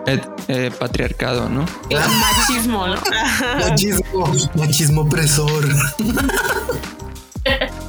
[0.08, 1.66] eh, eh, patriarcado, ¿no?
[1.90, 2.96] El machismo, ¿no?
[3.60, 5.66] Machismo, machismo opresor.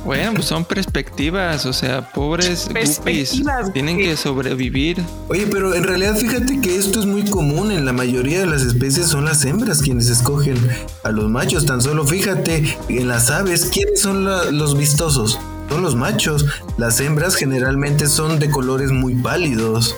[0.05, 5.03] Bueno, pues son perspectivas, o sea, pobres guppies Perspectivas, tienen que sobrevivir.
[5.29, 8.63] Oye, pero en realidad fíjate que esto es muy común en la mayoría de las
[8.63, 10.57] especies son las hembras quienes escogen
[11.05, 11.67] a los machos.
[11.67, 15.39] Tan solo fíjate en las aves, ¿quiénes son la- los vistosos?
[15.69, 16.47] Son los machos.
[16.79, 19.95] Las hembras generalmente son de colores muy pálidos.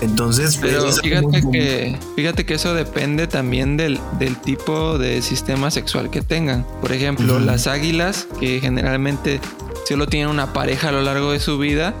[0.00, 4.98] Entonces, Pero es algo muy fíjate que, fíjate que eso depende también del, del tipo
[4.98, 6.66] de sistema sexual que tengan.
[6.80, 9.40] Por ejemplo, las águilas, que generalmente
[9.86, 11.94] solo tienen una pareja a lo largo de su vida,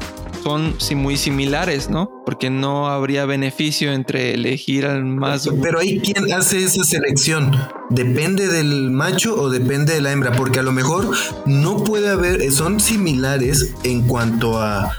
[0.44, 2.22] son muy similares, ¿no?
[2.26, 5.48] Porque no habría beneficio entre elegir al más...
[5.62, 7.56] Pero ahí, ¿quién hace esa selección?
[7.88, 10.32] ¿Depende del macho o depende de la hembra?
[10.32, 11.10] Porque a lo mejor
[11.46, 14.92] no puede haber, son similares en cuanto a,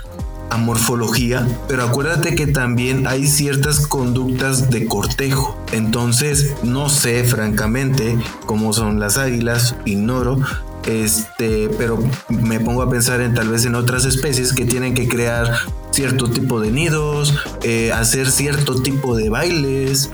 [0.50, 5.56] a morfología, pero acuérdate que también hay ciertas conductas de cortejo.
[5.72, 8.16] Entonces, no sé francamente
[8.46, 10.38] cómo son las águilas, ignoro.
[10.86, 15.08] Este, pero me pongo a pensar en tal vez en otras especies que tienen que
[15.08, 15.52] crear
[15.90, 20.10] cierto tipo de nidos, eh, hacer cierto tipo de bailes.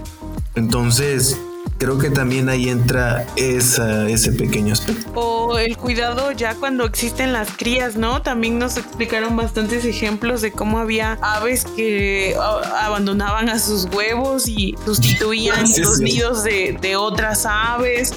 [0.54, 1.38] Entonces,
[1.82, 5.10] creo que también ahí entra esa, ese pequeño aspecto.
[5.14, 8.22] O el cuidado ya cuando existen las crías, ¿no?
[8.22, 14.46] También nos explicaron bastantes ejemplos de cómo había aves que a- abandonaban a sus huevos
[14.46, 16.04] y sustituían Sí, los sí.
[16.04, 18.14] nidos de, de otras aves.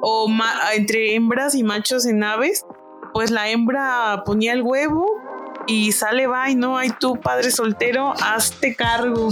[0.00, 0.30] O
[0.76, 2.64] entre hembras y machos en aves,
[3.12, 5.06] pues la hembra ponía el huevo
[5.68, 9.28] y sale, va, y no hay tú, padre soltero, hazte cargo.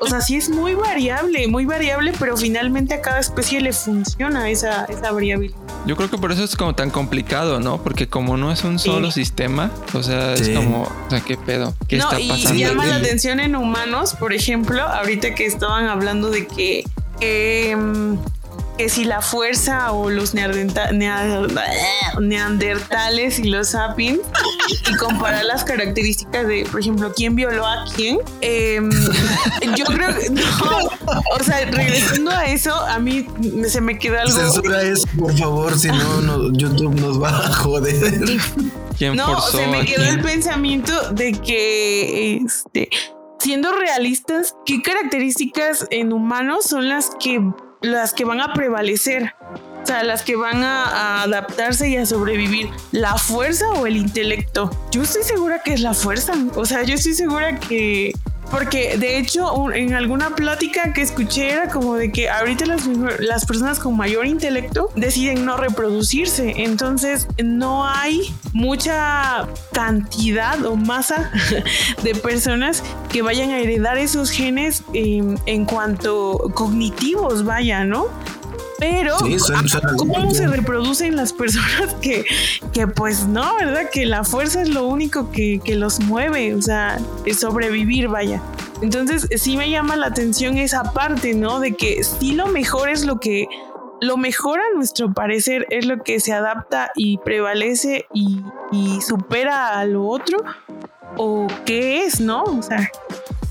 [0.00, 4.48] O sea, sí es muy variable, muy variable, pero finalmente a cada especie le funciona
[4.50, 5.56] esa, esa variabilidad.
[5.86, 7.82] Yo creo que por eso es como tan complicado, ¿no?
[7.82, 10.50] Porque como no es un solo sistema, o sea, Sí.
[10.50, 11.74] es como, o sea, ¿qué pedo?
[11.86, 12.58] ¿Qué no, está y pasando?
[12.58, 16.84] llama la atención en humanos, por ejemplo, ahorita que estaban hablando de que,
[17.20, 18.16] que, mm,
[18.76, 21.46] que si la fuerza o los neanderta- nea-
[22.20, 24.20] neandertales y los sapiens
[24.90, 28.18] y comparar las características de, por ejemplo, quién violó a quién.
[28.40, 28.90] em,
[29.76, 30.42] yo creo que no,
[31.38, 33.26] o sea, regresando a eso, a mí
[33.68, 34.38] se me queda algo.
[34.38, 37.94] Censura eso, por favor, si no, no, YouTube nos va a joder.
[38.98, 40.14] ¿Quién No, forzó se me quedó quién?
[40.16, 42.88] el pensamiento de que, este,
[43.38, 47.40] siendo realistas, ¿qué características en humanos son las que,
[47.86, 49.34] las que van a prevalecer?
[49.86, 52.70] O sea, las que van a, adaptarse y a sobrevivir.
[52.90, 54.68] ¿La fuerza o el intelecto?
[54.90, 56.32] Yo estoy segura que es la fuerza.
[56.56, 58.12] O sea, yo estoy segura que...
[58.50, 62.86] Porque de hecho en alguna plática que escuché era como de que ahorita las,
[63.20, 66.54] las personas con mayor intelecto deciden no reproducirse.
[66.56, 71.30] Entonces no hay mucha cantidad o masa
[72.02, 78.06] de personas que vayan a heredar esos genes eh, en cuanto cognitivos, vaya, ¿no?
[78.78, 82.24] Pero Sí, son- son algo ¿cómo se reproducen las personas que,
[82.72, 83.88] que pues no, ¿verdad?
[83.90, 88.42] Que la fuerza es lo único que, que los mueve, o sea, es sobrevivir, vaya.
[88.82, 91.60] Entonces sí me llama la atención esa parte, ¿no?
[91.60, 93.46] De que sí lo mejor es lo que,
[94.02, 99.78] lo mejor a nuestro parecer es lo que se adapta y prevalece y, y supera
[99.80, 100.44] a lo otro,
[101.16, 102.42] o qué es, ¿no?
[102.44, 102.90] O sea,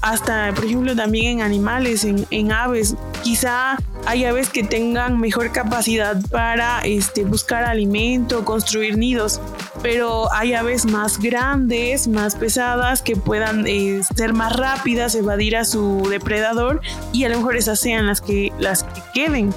[0.05, 2.95] hasta, por ejemplo, también en animales, en, en aves.
[3.23, 3.75] Quizá
[4.05, 9.41] hay aves que tengan mejor capacidad para este, buscar alimento, construir nidos,
[9.81, 15.65] pero hay aves más grandes, más pesadas, que puedan eh, ser más rápidas, evadir a
[15.65, 16.81] su depredador
[17.11, 19.55] y a lo mejor esas sean las que, las que queden.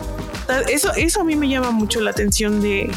[0.70, 2.90] Eso, eso a mí me llama mucho la atención de,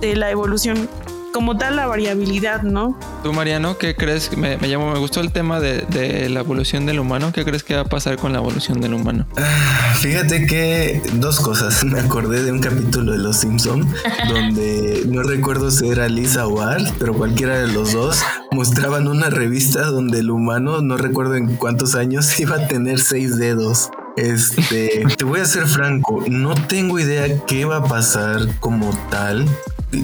[0.00, 0.88] de la evolución,
[1.32, 2.98] como tal la variabilidad, ¿no?
[3.22, 4.36] Tú, Mariano, ¿qué crees?
[4.36, 7.32] Me, me llamó, me gustó el tema de, de la evolución del humano.
[7.32, 9.26] ¿Qué crees que va a pasar con la evolución del humano?
[9.36, 11.84] Ah, Fíjate que dos cosas.
[11.84, 13.88] Me acordé de un capítulo de Los Simpson
[14.28, 18.20] donde no recuerdo si era Lisa o Art, pero cualquiera de los dos
[18.50, 23.36] mostraban una revista donde el humano, no recuerdo en cuántos años, iba a tener seis
[23.36, 23.90] dedos.
[24.16, 29.46] Este, te voy a ser franco, no tengo idea qué va a pasar como tal.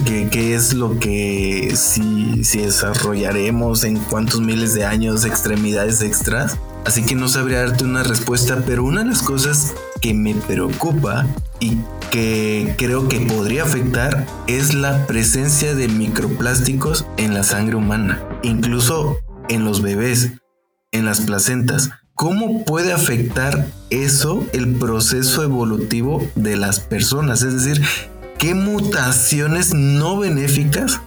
[0.05, 6.59] ¿Qué, es lo que si, si desarrollaremos en cuántos miles de años extremidades extras?
[6.85, 11.25] Así que no sabría darte una respuesta, pero una de las cosas que me preocupa
[11.59, 11.77] y
[12.11, 19.17] que creo que podría afectar es la presencia de microplásticos en la sangre humana, incluso
[19.49, 20.33] en los bebés,
[20.91, 21.89] en las placentas.
[22.13, 27.41] ¿Cómo puede afectar eso el proceso evolutivo de las personas?
[27.41, 27.81] Es decir,
[28.39, 30.99] ¿qué mutaciones no benéficas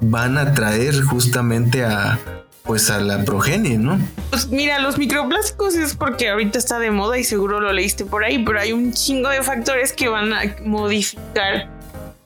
[0.00, 2.18] van a traer justamente a
[2.64, 3.98] pues a la progenie, ¿no?
[4.28, 8.24] Pues mira, los microplásticos es porque ahorita está de moda y seguro lo leíste por
[8.24, 11.70] ahí, pero hay un chingo de factores que van a modificar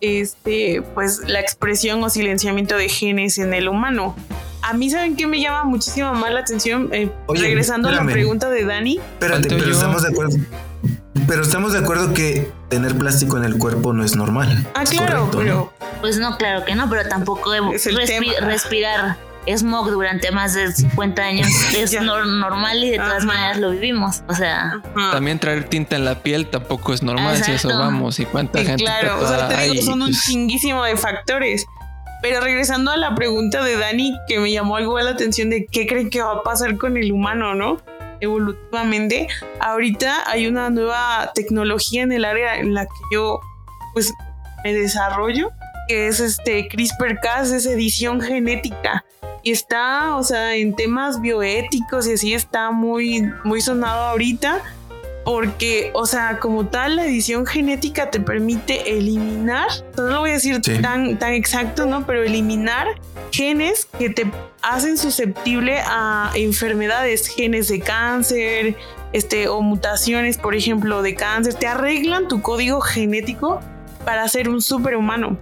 [0.01, 4.17] este, pues la expresión o silenciamiento de genes en el humano.
[4.63, 6.89] A mí, ¿saben qué me llama muchísimo más la atención?
[6.93, 8.99] Eh, Oye, regresando a la pregunta de Dani.
[8.99, 9.73] Espérate, pero yo.
[9.73, 10.37] estamos de acuerdo.
[11.29, 14.67] Pero estamos de acuerdo que tener plástico en el cuerpo no es normal.
[14.75, 15.91] Ah, Es claro, correcto, pero ¿no?
[16.01, 18.47] Pues no, claro que no, pero tampoco Es el respi- tema.
[18.47, 19.17] respirar
[19.47, 23.27] smog durante más de 50 años es normal y de todas Ajá.
[23.27, 24.23] maneras lo vivimos.
[24.29, 24.81] O sea.
[25.13, 27.79] También traer tinta en la piel tampoco es normal, si eso Exacto.
[27.79, 28.19] vamos.
[28.21, 29.83] ¿Y cuánta Sí, gente claro, o sea, te digo, hay?
[29.83, 31.67] son un chinguísimo de factores.
[32.23, 35.89] Pero regresando a la pregunta de Dani, que me llamó algo la atención de qué
[35.89, 37.79] creen que va a pasar con el humano, ¿no?
[38.23, 39.27] Evolutivamente.
[39.61, 43.41] Ahorita hay una nueva tecnología en el área en la que yo,
[43.93, 44.13] pues,
[44.65, 45.51] me desarrollo,
[45.89, 49.05] que es este CRISPR-Cas, es edición genética.
[49.43, 54.63] Y está, o sea, en temas bioéticos y así está muy, muy sonado ahorita
[55.25, 60.35] porque, o sea, como tal, la edición genética te permite eliminar, no lo voy a
[60.35, 60.81] decir Sí.
[60.81, 62.07] tan, tan exacto, ¿no?
[62.07, 62.87] Pero eliminar
[63.31, 64.31] genes que te
[64.63, 68.77] hacen susceptible a enfermedades, genes de cáncer,
[69.13, 73.61] este, o mutaciones, por ejemplo, de cáncer, te arreglan tu código genético
[74.05, 75.37] para ser un superhumano.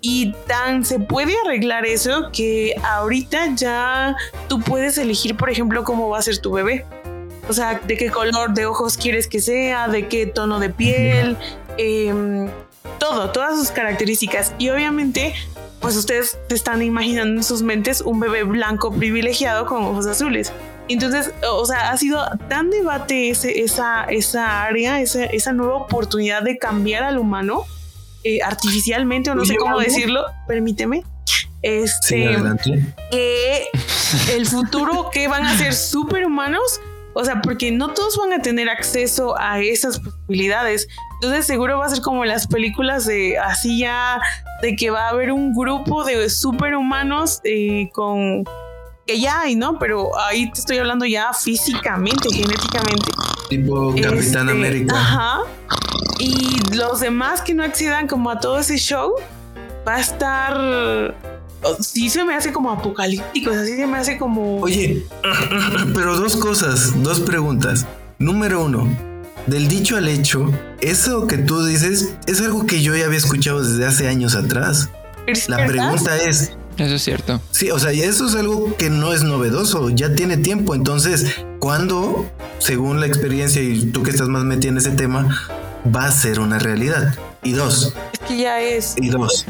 [0.00, 4.16] Y tan se puede arreglar eso que ahorita ya
[4.48, 6.84] tú puedes elegir, por ejemplo, cómo va a ser tu bebé.
[7.48, 11.36] O sea, de qué color de ojos quieres que sea, de qué tono de piel,
[11.78, 12.48] em,
[12.98, 14.52] todo, todas sus características.
[14.58, 15.34] Y obviamente,
[15.86, 20.52] pues ustedes se están imaginando en sus mentes un bebé blanco privilegiado con ojos azules.
[20.88, 26.42] Entonces, o sea, ha sido tan debate ese, esa, esa área, esa, esa nueva oportunidad
[26.42, 27.66] de cambiar al humano
[28.24, 31.04] eh, artificialmente, o no sé cómo decirlo, permíteme.
[31.24, 32.84] Sí, Este, adelante.
[33.12, 33.68] que
[34.32, 36.80] el futuro que van a ser superhumanos,
[37.14, 40.88] o sea, porque no todos van a tener acceso a esas posibilidades.
[41.22, 44.20] Entonces seguro va a ser como las películas de así ya,
[44.62, 48.44] de que va a haber un grupo de superhumanos eh, con
[49.06, 49.78] que ya hay, ¿no?
[49.78, 53.12] Pero ahí te estoy hablando ya físicamente, genéticamente.
[53.48, 54.94] Tipo Capitán Este, América.
[54.96, 55.38] Ajá.
[56.18, 59.12] Y los demás que no accedan como a todo ese show,
[59.86, 61.14] va a estar.
[61.62, 64.60] oh, Sí se me hace como apocalíptico, o sea, sí se me hace como.
[64.60, 65.04] Oye,
[65.94, 67.86] pero dos cosas, dos preguntas.
[68.18, 68.88] Número uno,
[69.46, 73.62] del dicho al hecho, eso que tú dices es algo que yo ya había escuchado
[73.62, 74.90] desde hace años atrás.
[75.48, 75.72] La ¿verdad?
[75.72, 77.40] pregunta es, Eso es cierto.
[77.50, 80.74] sí, o sea, y eso es algo que no es novedoso, ya tiene tiempo.
[80.74, 81.26] Entonces,
[81.58, 82.26] ¿cuándo,
[82.58, 85.28] según la experiencia y tú que estás más metida en ese tema,
[85.94, 87.14] va a ser una realidad?
[87.42, 88.94] Y dos, Es que ya es.
[89.00, 89.46] y dos,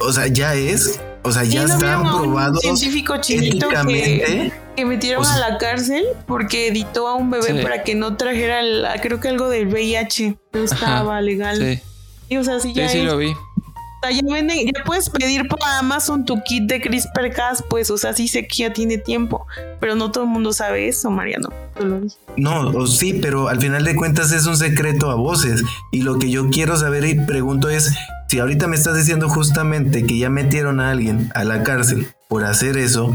[0.00, 4.52] o sea, ya es, o sea, Sí, ya ¿no están probados científico que, éticamente.
[4.76, 7.62] Que metieron O sea- a la cárcel porque editó a un bebé Sí.
[7.62, 10.36] para que no trajera, el- creo que algo del VIH.
[10.52, 11.58] No estaba legal.
[11.58, 11.80] Sí,
[12.28, 13.04] Sí, o sea, sí, ya sí es.
[13.04, 13.28] lo vi.
[13.32, 17.98] O sea, ya venden, ya puedes pedir por Amazon tu kit de CRISPR-Cas, pues, o
[17.98, 19.46] sea, sí sé que ya tiene tiempo,
[19.78, 21.50] pero no todo el mundo sabe eso, Mariano.
[21.76, 22.16] Te lo dije.
[22.36, 25.62] No, o sí, pero al final de cuentas es un secreto a voces.
[25.92, 27.92] Y lo que yo quiero saber y pregunto es,
[28.28, 32.44] si ahorita me estás diciendo justamente que ya metieron a alguien a la cárcel por
[32.44, 33.14] hacer eso,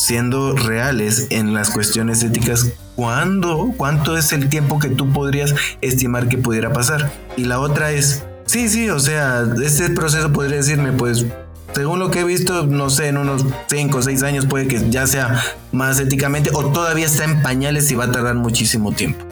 [0.00, 3.72] siendo reales en las cuestiones éticas, ¿cuándo?
[3.76, 7.10] ¿Cuánto es el tiempo que tú podrías estimar que pudiera pasar?
[7.36, 11.26] Y la otra es, sí, sí, o sea, este proceso podría decirme, pues,
[11.74, 14.88] según lo que he visto, no sé, en unos 5 o 6 años puede que
[14.90, 15.38] ya sea
[15.70, 19.22] más éticamente o todavía está en pañales y va a tardar muchísimo tiempo.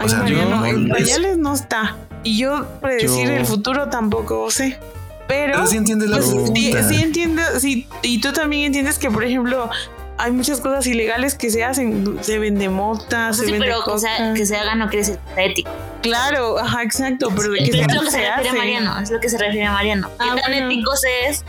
[0.00, 1.96] O Ay, sea, Mariano, yo- en es- pañales no está.
[2.24, 4.76] Y yo predecir Yo- el futuro tampoco sé.
[5.28, 6.88] Pero, Pero sí entiendes la pues, sí, pregunta.
[6.88, 9.70] sí entiendo, sí, y tú también entiendes que, por ejemplo,
[10.20, 13.98] hay muchas cosas ilegales que se hacen, se vende mota, se sí, vende pero que,
[13.98, 14.34] sea, coca.
[14.34, 15.70] que se haga no quiere decir que sea ético.
[16.02, 18.58] Claro, ajá, exacto, pero Es, que se, es lo que se, se refiere hace.
[18.58, 20.08] Mariano, es lo que se refiere a Mariano.
[20.08, 20.66] ¿Qué Ah, tan bueno.
[20.70, 21.44] éticos es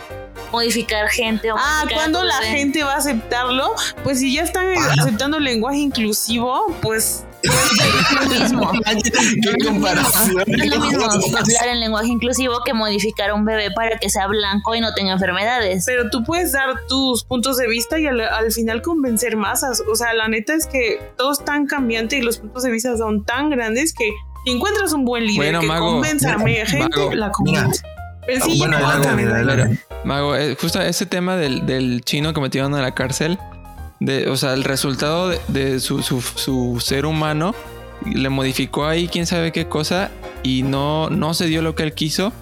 [0.51, 3.73] modificar gente o Ah, modificar ¿cuándo a tu la gente va a aceptarlo?
[4.03, 4.67] Pues si ya están
[4.99, 7.23] aceptando el lenguaje inclusivo, pues
[8.31, 8.71] Es lo mismo.
[9.41, 10.43] ¿Qué comparación?
[10.47, 14.09] No es lo mismo hablar en lenguaje inclusivo que modificar a un bebé para que
[14.09, 15.83] sea blanco y no tenga enfermedades.
[15.85, 19.81] pero tú puedes dar tus puntos de vista y al, al final convencer masas.
[19.91, 22.95] O sea, la neta es que todo es tan cambiante y los puntos de vista
[22.97, 24.11] son tan grandes que
[24.45, 27.83] si encuentras un buen líder Bueno, que Mago, convenza a gente, Mago, la convence.
[28.25, 28.77] Pero sí, bueno.
[30.03, 33.37] Mago, eh, justo ese tema del, del chino que metieron a la cárcel,
[34.01, 37.55] de, o sea, el resultado de, de su, su- su ser humano
[38.05, 40.11] le modificó ahí quién sabe qué cosa
[40.43, 42.33] y no, no se dio lo que él quiso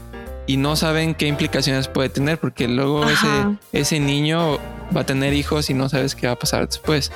[0.48, 3.54] y no saben qué implicaciones puede tener, porque luego ese, Ajá.
[3.72, 4.58] ese niño
[4.96, 7.12] va a tener hijos y no sabes qué va a pasar después.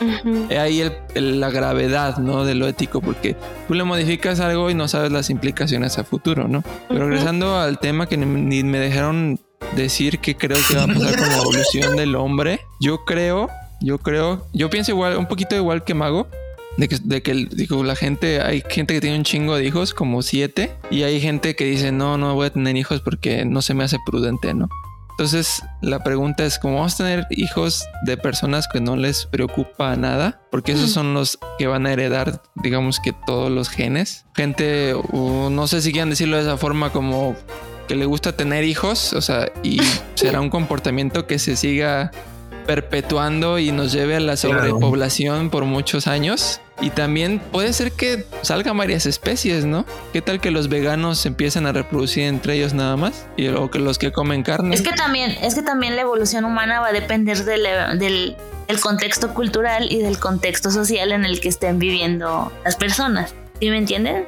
[0.59, 2.45] Ahí el- el- la gravedad, ¿no?
[2.45, 3.35] De lo ético, porque
[3.67, 6.63] tú le modificas algo y no sabes las implicaciones a futuro, ¿no?
[6.89, 9.39] Pero regresando al tema que ni, ni me dejaron
[9.75, 13.49] decir qué creo que va a pasar con la evolución del hombre, yo creo,
[13.83, 16.27] yo creo, yo pienso igual, un poquito igual que Mago.
[16.75, 19.93] De que, de que digo, la gente, hay gente que tiene un chingo de hijos,
[19.93, 23.61] como siete, y hay gente que dice, no, no voy a tener hijos porque no
[23.61, 24.69] se me hace prudente, ¿no?
[25.11, 29.95] Entonces, la pregunta es, ¿cómo vamos a tener hijos de personas que no les preocupa
[29.95, 30.41] nada?
[30.49, 30.93] Porque esos Mm.
[30.93, 34.25] son los que van a heredar, digamos que todos los genes.
[34.35, 37.35] Gente, o no sé si quieran decirlo de esa forma, como
[37.87, 39.77] que le gusta tener hijos, o sea, y
[40.15, 42.09] será un comportamiento que se siga
[42.65, 44.59] perpetuando y nos lleve a la Claro.
[44.59, 46.59] sobrepoblación por muchos años.
[46.81, 49.85] Y también puede ser que salgan varias especies, ¿no?
[50.11, 53.25] ¿Qué tal que los veganos empiezan a reproducir entre ellos nada más?
[53.37, 54.73] Y o que los que comen carne.
[54.75, 57.67] Es que también, es que también la evolución humana va a depender del,
[57.99, 58.35] del,
[58.67, 63.33] del contexto cultural y del contexto social en el que estén viviendo las personas.
[63.59, 64.25] ¿Sí me entienden?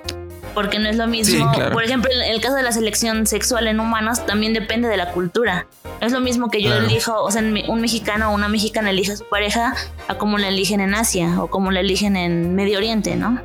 [0.55, 1.51] Porque no es lo mismo.
[1.53, 1.73] claro.
[1.73, 5.11] Por ejemplo, en el caso de la selección sexual en humanos también depende de la
[5.11, 5.67] cultura.
[6.01, 6.85] No es lo mismo que yo Claro.
[6.87, 9.75] elijo, o sea, me- un mexicano o una mexicana elija a su pareja
[10.07, 13.39] a como la eligen en Asia o como la eligen en Medio Oriente, ¿no?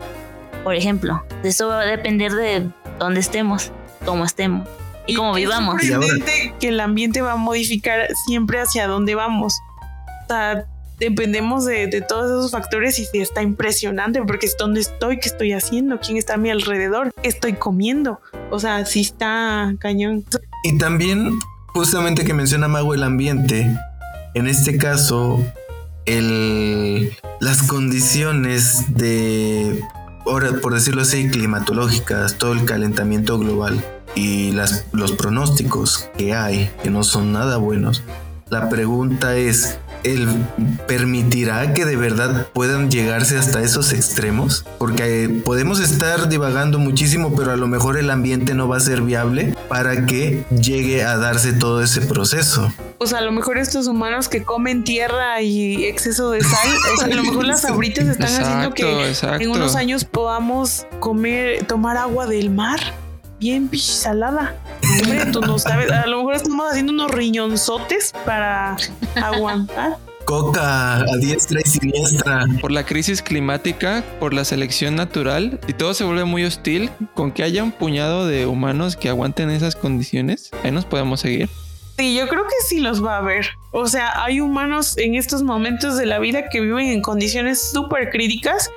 [0.65, 1.23] Por ejemplo.
[1.43, 3.73] Eso va a depender de dónde estemos,
[4.05, 4.69] cómo estemos
[5.07, 5.75] y cómo es vivamos.
[5.75, 9.55] Ahora- sorprendente que el ambiente va a modificar siempre hacia dónde vamos.
[10.25, 10.65] O sea,
[11.01, 15.99] dependemos de, todos esos factores y está impresionante porque es dónde estoy, qué estoy haciendo,
[15.99, 18.21] quién está a mi alrededor, qué estoy comiendo.
[18.51, 20.25] O sea, sí está cañón.
[20.63, 21.39] Y también,
[21.69, 23.75] justamente que menciona Mago el ambiente,
[24.35, 25.43] en este caso,
[26.05, 29.83] el, las condiciones de,
[30.25, 33.83] por decirlo así, climatológicas, todo el calentamiento global
[34.15, 38.03] y las, los pronósticos que hay, que no son nada buenos.
[38.51, 40.29] La pregunta es, ¿él
[40.87, 44.65] permitirá que de verdad puedan llegarse hasta esos extremos?
[44.79, 48.81] Porque eh, podemos estar divagando muchísimo, pero a lo mejor el ambiente no va a
[48.81, 52.73] ser viable para que llegue a darse todo ese proceso.
[52.99, 56.97] O sea, a lo mejor estos humanos que comen tierra y exceso de sal, o
[56.99, 59.43] sea, a lo mejor las abritas están haciendo que exacto.
[59.43, 62.81] en unos años podamos comer, tomar agua del mar
[63.41, 64.55] bien salada.
[65.03, 68.77] Hombre, tú no sabes, a lo mejor estamos haciendo unos riñonzotes para
[69.17, 69.97] aguantar.
[70.27, 72.45] Coca a diestra y siniestra.
[72.61, 77.33] Por la crisis climática, por la selección natural, y todo se vuelve muy hostil, con
[77.33, 81.49] que haya un puñado de humanos que aguanten esas condiciones, ahí nos podemos seguir.
[81.99, 83.47] Sí, yo creo que sí los va a ver.
[83.73, 88.11] O sea, hay humanos en estos momentos de la vida que viven en condiciones súper
[88.11, 88.71] críticas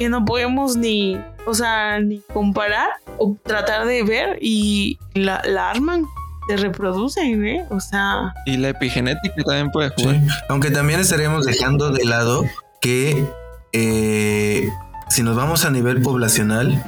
[0.00, 2.88] que no podemos ni, o sea, ni comparar
[3.18, 6.06] o tratar de ver y la, la arman,
[6.48, 7.66] se reproducen, ¿eh?
[7.70, 10.02] O sea, Y la epigenética también puede Sí.
[10.04, 10.20] jugar.
[10.48, 12.44] Aunque también estaríamos dejando de lado
[12.80, 13.24] que
[13.72, 14.68] eh,
[15.10, 16.82] si nos vamos a nivel poblacional,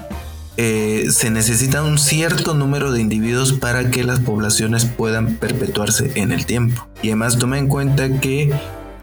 [0.57, 6.33] eh, se necesita un cierto número de individuos para que las poblaciones puedan perpetuarse en
[6.33, 6.89] el tiempo.
[7.03, 8.53] Y además toma en cuenta que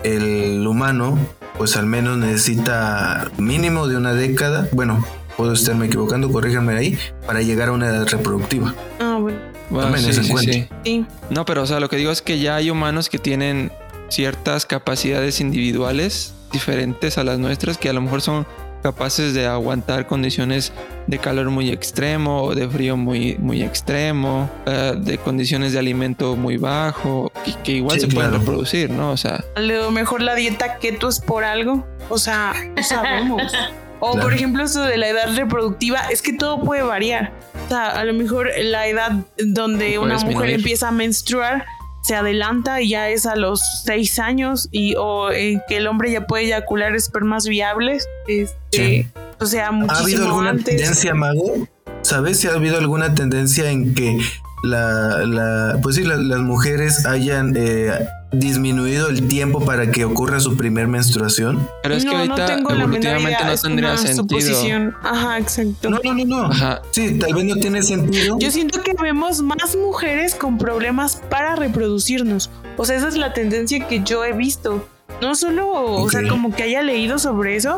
[0.04, 1.18] el humano,
[1.58, 5.06] pues al menos necesita mínimo de una década, bueno,
[5.38, 8.74] puedo estarme equivocando, corríjanme ahí, para llegar a una edad reproductiva.
[9.00, 9.38] ah, bueno,
[9.70, 11.06] Bueno, sí.
[11.30, 13.72] No, pero o sea, lo que digo es que ya hay humanos que tienen
[14.10, 18.48] ciertas capacidades individuales diferentes a las nuestras que a lo mejor son
[18.82, 20.72] capaces de aguantar condiciones
[21.08, 26.36] de calor muy extremo o de frío muy, muy extremo, eh, de condiciones de alimento
[26.36, 27.32] muy bajo,
[27.64, 28.44] que igual Sí, se pueden claro.
[28.44, 29.12] reproducir, ¿no?
[29.12, 31.86] O sea, A lo mejor la dieta keto es por algo.
[32.10, 33.42] O sea, no sabemos.
[34.02, 34.28] O Claro.
[34.28, 37.34] por ejemplo, esto de la edad reproductiva, es que todo puede variar.
[37.66, 40.56] O sea, a lo mejor la edad donde una mujer disminuir.
[40.56, 41.66] empieza a menstruar
[42.10, 46.12] se adelanta y ya es a los seis años y o eh, que el hombre
[46.12, 48.08] ya puede eyacular espermas viables.
[48.28, 49.08] Este, Sí.
[49.40, 50.66] O sea, ¿Ha muchísimo habido alguna antes.
[50.76, 51.68] tendencia, Mago?
[52.02, 54.20] ¿Sabes si ha habido alguna tendencia en que
[54.64, 57.92] la, la pues sí, la- las mujeres hayan eh,
[58.32, 61.68] disminuido el tiempo para que ocurra su primer menstruación?
[61.82, 64.16] pero es que no, no ahorita tengo la menor evolutivamente no tendría sentido.
[64.16, 64.96] suposición.
[65.04, 65.90] Ajá, exacto.
[65.90, 66.44] No, no, no, no.
[66.46, 66.82] Ajá.
[66.92, 68.38] Sí, tal vez no tiene sentido.
[68.40, 72.50] Yo siento que vemos más mujeres con problemas para reproducirnos.
[72.78, 74.88] O sea, esa es la tendencia que yo he visto.
[75.22, 77.78] No solo, o sea, como que haya leído sobre eso,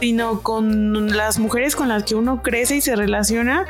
[0.00, 3.66] sino con las mujeres con las que uno crece y se relaciona.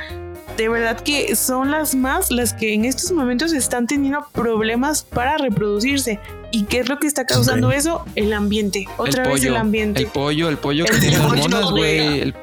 [0.56, 5.38] De verdad que son las más las que en estos momentos están teniendo problemas para
[5.38, 6.20] reproducirse.
[6.54, 8.04] ¿Y qué es lo que está causando eso?
[8.14, 8.86] El ambiente.
[8.98, 10.02] Otra vez el ambiente.
[10.02, 12.34] El pollo, el pollo que tiene hormonas, güey.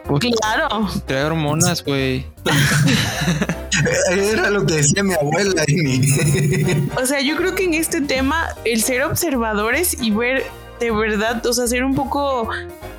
[0.42, 0.90] Claro.
[1.06, 2.26] Trae hormonas, güey.
[4.12, 5.64] Era lo que decía mi abuela.
[7.00, 10.44] o sea, yo creo que en este tema, el ser observadores y ver
[10.80, 12.50] de verdad, o sea, ser un poco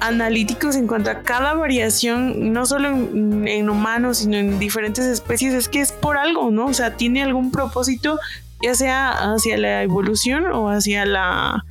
[0.00, 5.68] analíticos en cuanto a cada variación, no solo en, humanos, sino en diferentes especies, es
[5.68, 6.66] que es por algo, ¿no?
[6.66, 8.18] O sea, tiene algún propósito,
[8.62, 11.64] ya sea hacia la evolución o hacia la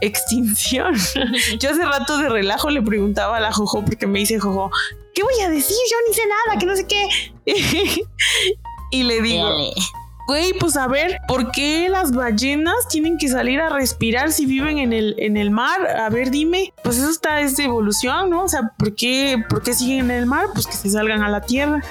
[0.00, 0.94] extinción.
[1.58, 4.70] Yo hace rato de relajo le preguntaba a la Jojo, porque me dice Jojo,
[5.14, 5.76] ¿qué voy a decir?
[5.90, 7.08] Yo ni sé nada, que no sé qué.
[8.90, 9.48] y le digo,
[10.26, 14.78] güey, pues a ver, ¿por qué las ballenas tienen que salir a respirar si viven
[14.78, 15.86] en el, en el mar?
[15.88, 18.44] A ver, dime, pues eso está, es de evolución, ¿no?
[18.44, 20.46] O sea, ¿por qué, ¿por qué siguen en el mar?
[20.52, 21.82] Pues que se salgan a la tierra.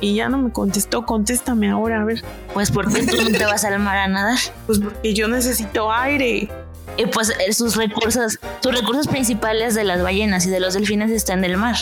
[0.00, 2.22] Y ya no me contestó, contéstame ahora, a ver.
[2.52, 4.38] Pues porque tú no te vas al mar a nadar.
[4.66, 6.50] Pues porque yo necesito aire.
[6.96, 11.10] Y pues eh, sus recursos, sus recursos principales de las ballenas y de los delfines
[11.10, 11.76] están en el mar.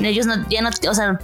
[0.00, 1.18] Ellos no, ya no, o sea,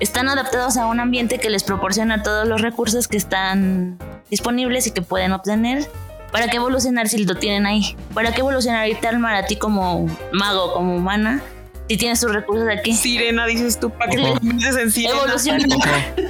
[0.00, 3.98] están adaptados a un ambiente que les proporciona todos los recursos que están
[4.30, 5.88] disponibles y que pueden obtener.
[6.32, 7.96] ¿Para qué evolucionar si lo tienen ahí?
[8.12, 11.40] ¿Para qué evolucionar ahorita al mar a ti como mago, como humana?
[11.88, 12.92] Si tienes sus recursos aquí.
[12.94, 15.16] Sirena, dices tú, ¿para qué le metes en sirena?
[15.16, 15.66] Evoluciona.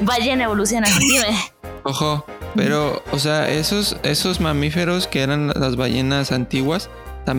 [0.03, 0.89] Ballena evoluciona.
[0.99, 1.39] Dime.
[1.85, 6.91] Ojo, pero, o sea, esos, esos mamíferos que eran las ballenas antiguas,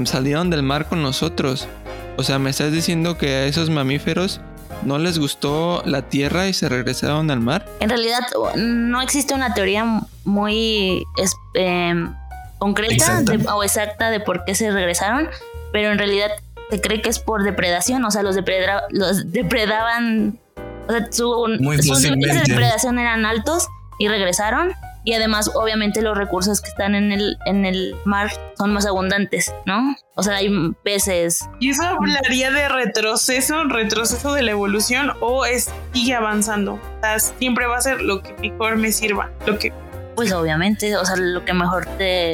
[0.06, 1.68] salieron del mar con nosotros.
[2.18, 4.42] O sea, me estás diciendo que a esos mamíferos
[4.86, 7.66] no les gustó la tierra y se regresaron al mar?
[7.80, 8.22] En realidad
[8.56, 11.04] no existe una teoría muy
[11.54, 12.14] em,
[12.58, 13.24] concreta
[13.54, 15.30] o exacta de por qué se regresaron,
[15.72, 16.32] pero en realidad
[16.70, 18.36] se cree que es por depredación, o sea, los,
[18.90, 20.40] los depredaban,
[20.88, 21.24] o sea, su,
[21.82, 23.68] sus niveles de depredación eran altos
[24.00, 24.74] y regresaron
[25.06, 29.54] y además obviamente los recursos que están en el, en el mar son más abundantes,
[29.66, 29.96] ¿no?
[30.16, 30.50] O sea, hay
[30.84, 31.48] peces.
[31.60, 35.44] ¿Y eso hablaría de retroceso, retroceso de la evolución o
[35.94, 36.74] sigue avanzando?
[36.74, 39.72] O sea, siempre va a ser lo que mejor me sirva, lo que
[40.16, 42.32] pues obviamente, o sea, lo que mejor te...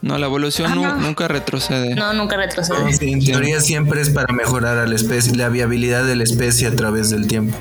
[0.00, 1.94] no, la evolución nunca retrocede.
[1.94, 2.96] No, nunca retrocede.
[3.00, 6.76] en teoría siempre es para mejorar a la especie, la viabilidad de la especie a
[6.76, 7.56] través del tiempo.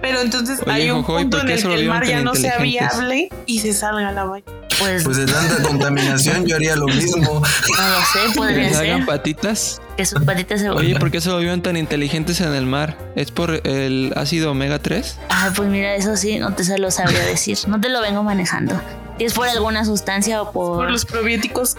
[0.00, 3.60] Pero entonces hay un punto en el que el mar ya no sea viable y
[3.60, 4.44] se salga la valla.
[4.78, 7.22] Pues, pues de tanta contaminación yo haría lo mismo.
[7.22, 8.86] No lo sé, podría que ser.
[8.86, 9.80] hagan patitas.
[9.96, 12.96] Que sus patitas se Oye, ¿por qué se volvieron tan inteligentes en el mar?
[13.14, 15.18] ¿Es por el ácido omega 3?
[15.28, 17.58] Ah, pues mira, eso sí, no te se lo sabría decir.
[17.68, 18.80] No te lo vengo manejando.
[19.18, 20.78] Si es por alguna sustancia o por.
[20.78, 21.76] Por los probióticos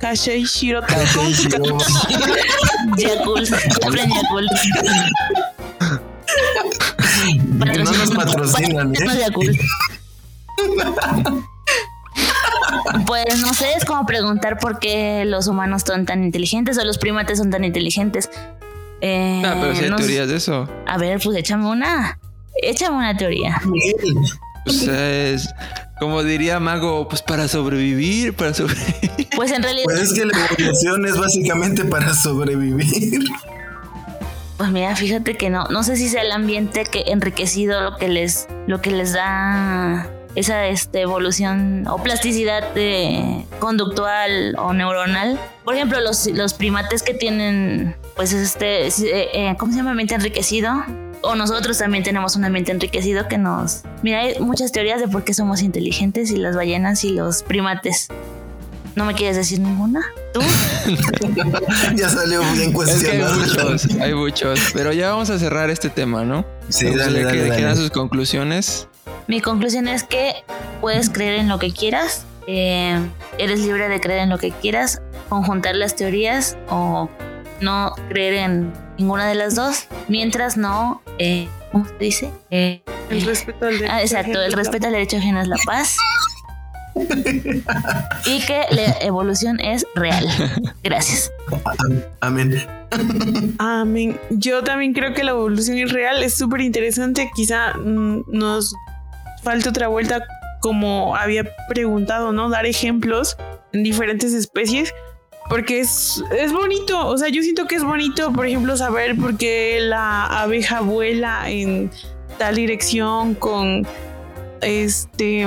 [0.00, 0.96] Kashei Shirota.
[2.96, 3.50] Yakult.
[3.82, 4.50] Compren Yakult.
[7.84, 9.58] no nos patrocinan, ¿eh?
[13.06, 16.98] Pues no sé, es como preguntar por qué los humanos son tan inteligentes o los
[16.98, 18.30] primates son tan inteligentes.
[19.00, 20.68] Eh, ah, pero si hay teorías de eso.
[20.86, 22.18] A ver, pues échame una.
[22.62, 23.60] Échame una teoría.
[24.64, 25.48] Pues es,
[25.98, 29.28] como diría Mago, pues para sobrevivir, para sobrevivir.
[29.36, 29.84] Pues en realidad.
[29.84, 33.20] Pues es que la evolución es básicamente para sobrevivir.
[34.56, 38.08] Pues mira, fíjate que no, no sé si sea el ambiente que enriquecido lo que
[38.08, 45.38] les, lo que les da esa este, evolución o plasticidad de, conductual o neuronal.
[45.64, 49.92] Por ejemplo, los, los primates que tienen, pues, este, eh, eh, ¿cómo se llama?
[49.92, 50.72] Ambiente enriquecido.
[51.22, 53.82] O nosotros también tenemos un ambiente enriquecido que nos...
[54.02, 58.08] Mira, hay muchas teorías de por qué somos inteligentes y las ballenas y los primates.
[58.94, 60.04] ¿No me quieres decir ninguna?
[60.32, 60.40] ¿Tú?
[61.96, 63.32] ya salió bien cuestionado.
[63.32, 66.44] hay, muchos, hay muchos, pero ya vamos a cerrar este tema, ¿no?
[66.68, 68.86] Sí, dale, dale, que sus conclusiones.
[69.26, 70.34] Mi conclusión es que
[70.80, 72.98] puedes creer en lo que quieras, eh,
[73.38, 77.08] eres libre de creer en lo que quieras, conjuntar las teorías o
[77.60, 82.30] no creer en ninguna de las dos, mientras no, eh, ¿cómo se dice?
[82.50, 83.92] Eh, el respeto al derecho.
[83.92, 85.96] Ah, exacto, el respeto al derecho ajeno es la paz.
[86.94, 90.26] y que la evolución es real.
[90.82, 91.32] Gracias.
[92.20, 92.64] Amén.
[93.58, 94.20] Amén.
[94.30, 97.30] Yo también creo que la evolución es real, es súper interesante.
[97.34, 98.74] Quizá mm, nos
[99.44, 100.24] falta otra vuelta,
[100.60, 102.48] como había preguntado, ¿no?
[102.48, 103.36] Dar ejemplos
[103.72, 104.92] en diferentes especies.
[105.50, 109.36] Porque es, es bonito, o sea, yo siento que es bonito, por ejemplo, saber por
[109.36, 111.90] qué la abeja vuela en
[112.38, 113.86] tal dirección con
[114.62, 115.46] este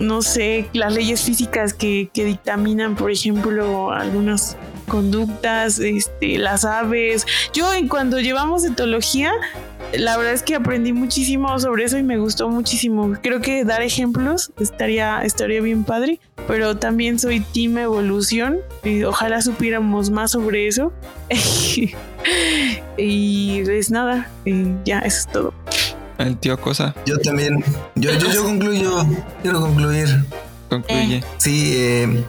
[0.00, 4.56] no sé, las leyes físicas que, dictaminan, por ejemplo, algunas
[4.90, 7.26] conductas, este, las aves.
[7.54, 9.32] Yo en cuando llevamos etología,
[9.94, 13.14] la verdad es que aprendí muchísimo sobre eso y me gustó muchísimo.
[13.22, 19.40] Creo que dar ejemplos estaría, estaría bien padre, pero también soy team evolución y ojalá
[19.40, 20.92] supiéramos más sobre eso.
[22.98, 25.54] y pues nada, y ya, eso es todo.
[26.18, 27.64] El tío Cosa Yo también,
[27.94, 29.06] yo, yo, yo concluyo,
[29.42, 30.22] quiero concluir.
[30.68, 31.24] concluye.
[31.38, 32.24] Sí, eh,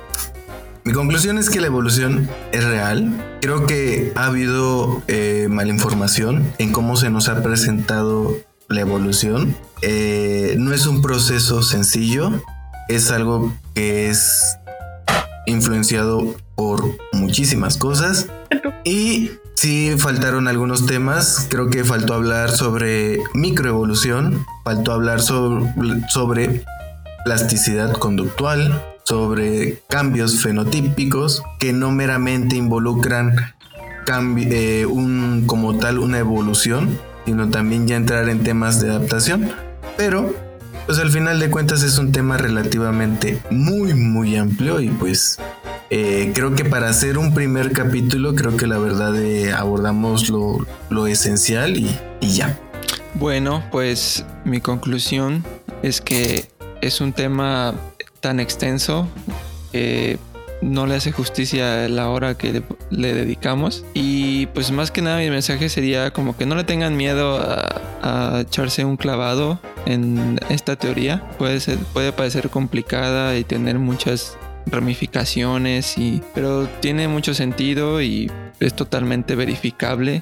[0.84, 3.38] mi conclusión es que la evolución es real.
[3.42, 8.36] Creo que ha habido eh, malinformación en cómo se nos ha presentado
[8.68, 9.56] la evolución.
[9.82, 12.32] Eh, no es un proceso sencillo,
[12.88, 14.58] es algo que es
[15.46, 18.28] influenciado por muchísimas cosas.
[18.84, 21.46] Y sí faltaron algunos temas.
[21.50, 25.72] Creo que faltó hablar sobre microevolución, faltó hablar sobre,
[26.10, 26.64] sobre
[27.24, 33.36] plasticidad conductual, sobre cambios fenotípicos que no meramente involucran
[34.38, 39.52] eh, un, como tal una evolución, sino también ya entrar en temas de adaptación.
[39.98, 40.34] Pero,
[40.86, 45.40] pues al final de cuentas es un tema relativamente muy, muy amplio y pues
[45.90, 50.66] eh, creo que para hacer un primer capítulo, creo que la verdad eh, abordamos lo,
[50.90, 52.58] lo esencial y, y ya.
[53.16, 55.44] Bueno, pues mi conclusión
[55.84, 56.46] es que
[56.82, 57.76] es un tema
[58.22, 59.08] tan extenso
[59.72, 60.18] que
[60.62, 63.84] no le hace justicia la hora que le, dedicamos.
[63.94, 68.42] Y pues más que nada mi mensaje sería como que no le tengan miedo a,
[68.42, 71.24] echarse un clavado en esta teoría.
[71.38, 78.32] Puede, ser, puede parecer complicada y tener muchas ramificaciones, y, pero tiene mucho sentido y
[78.60, 80.22] es totalmente verificable.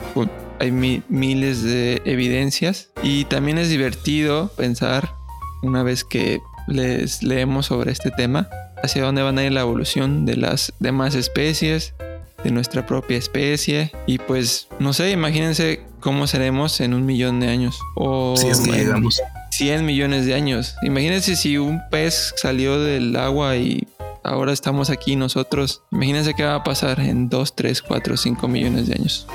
[0.60, 5.14] Hay mi- miles de evidencias y también es divertido pensar
[5.62, 8.50] una vez que les leemos sobre este tema
[8.84, 11.94] hacia dónde van a ir la evolución de las demás especies,
[12.44, 17.50] de nuestra propia especie y pues no sé, imagínense cómo seremos en un millón de
[17.50, 19.22] años o Si es que llegamos.
[19.52, 20.76] 100 millones de años.
[20.84, 23.88] Imagínense si un pez salió del agua y
[24.24, 25.82] ahora estamos aquí nosotros.
[25.92, 29.28] Imagínense qué va a pasar en 2, 3, 4, 5 millones de años.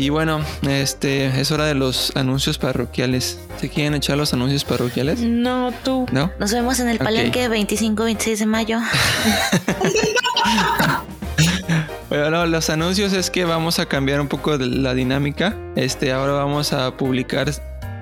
[0.00, 3.38] Y bueno, este es hora de los anuncios parroquiales.
[3.60, 5.20] ¿Se quieren echar los anuncios parroquiales?
[5.20, 6.06] No, tú.
[6.10, 6.32] ¿No?
[6.38, 8.78] Nos vemos en el palenque 25-26 de mayo.
[12.08, 15.56] Bueno, los anuncios es que vamos a cambiar un poco de la dinámica.
[15.76, 17.48] Este, ahora vamos a publicar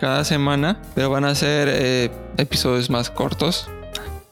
[0.00, 3.68] cada semana, pero van a ser eh, episodios más cortos,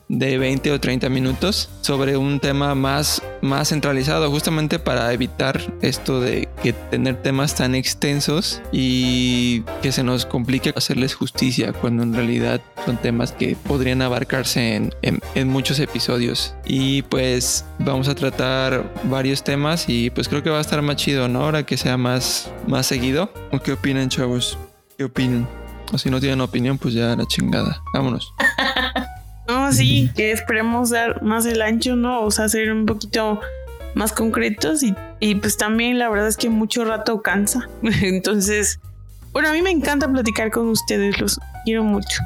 [0.09, 6.21] de 20 o 30 minutos, sobre un tema más, más centralizado, justamente para evitar esto
[6.21, 12.15] de que tener temas tan extensos y que se nos complique hacerles justicia, cuando en
[12.15, 16.55] realidad son temas que podrían abarcarse en, en- muchos episodios.
[16.65, 20.97] Y pues vamos a tratar varios temas y pues creo que va a estar más
[20.97, 21.41] chido, ¿no?
[21.43, 23.33] Ahora que sea más, más seguido.
[23.53, 24.57] ¿O qué opinan, chavos?
[24.97, 25.49] ¿Qué opinan?
[25.93, 27.83] O si no tienen opinión, pues ya la chingada.
[27.93, 28.33] Vámonos.
[29.67, 32.23] No, sí, que esperemos dar más el ancho, ¿no?
[32.23, 33.41] O sea, ser un poquito
[33.95, 37.69] más concretos y, y pues también la verdad es que mucho rato cansa.
[38.03, 38.79] Entonces,
[39.33, 42.23] bueno, a mí me encanta platicar con ustedes, los quiero mucho.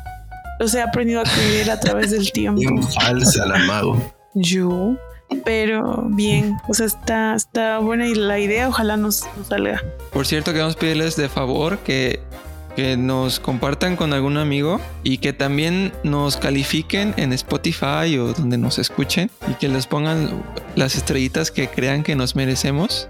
[0.59, 2.61] Los he aprendido a querer a través del tiempo.
[2.61, 4.15] Bien falsa la mago.
[4.35, 4.97] Yo,
[5.45, 9.83] pero bien, o sea, está, está buena y la idea, ojalá nos, nos salga.
[10.13, 12.21] Por cierto, queremos pedirles de favor que,
[12.77, 18.59] que nos compartan con algún amigo y que también nos califiquen en Spotify o donde
[18.59, 20.43] nos escuchen y que les pongan
[20.77, 23.09] las estrellitas que crean que nos merecemos.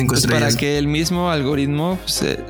[0.00, 1.98] Cinco Pues para que el mismo algoritmo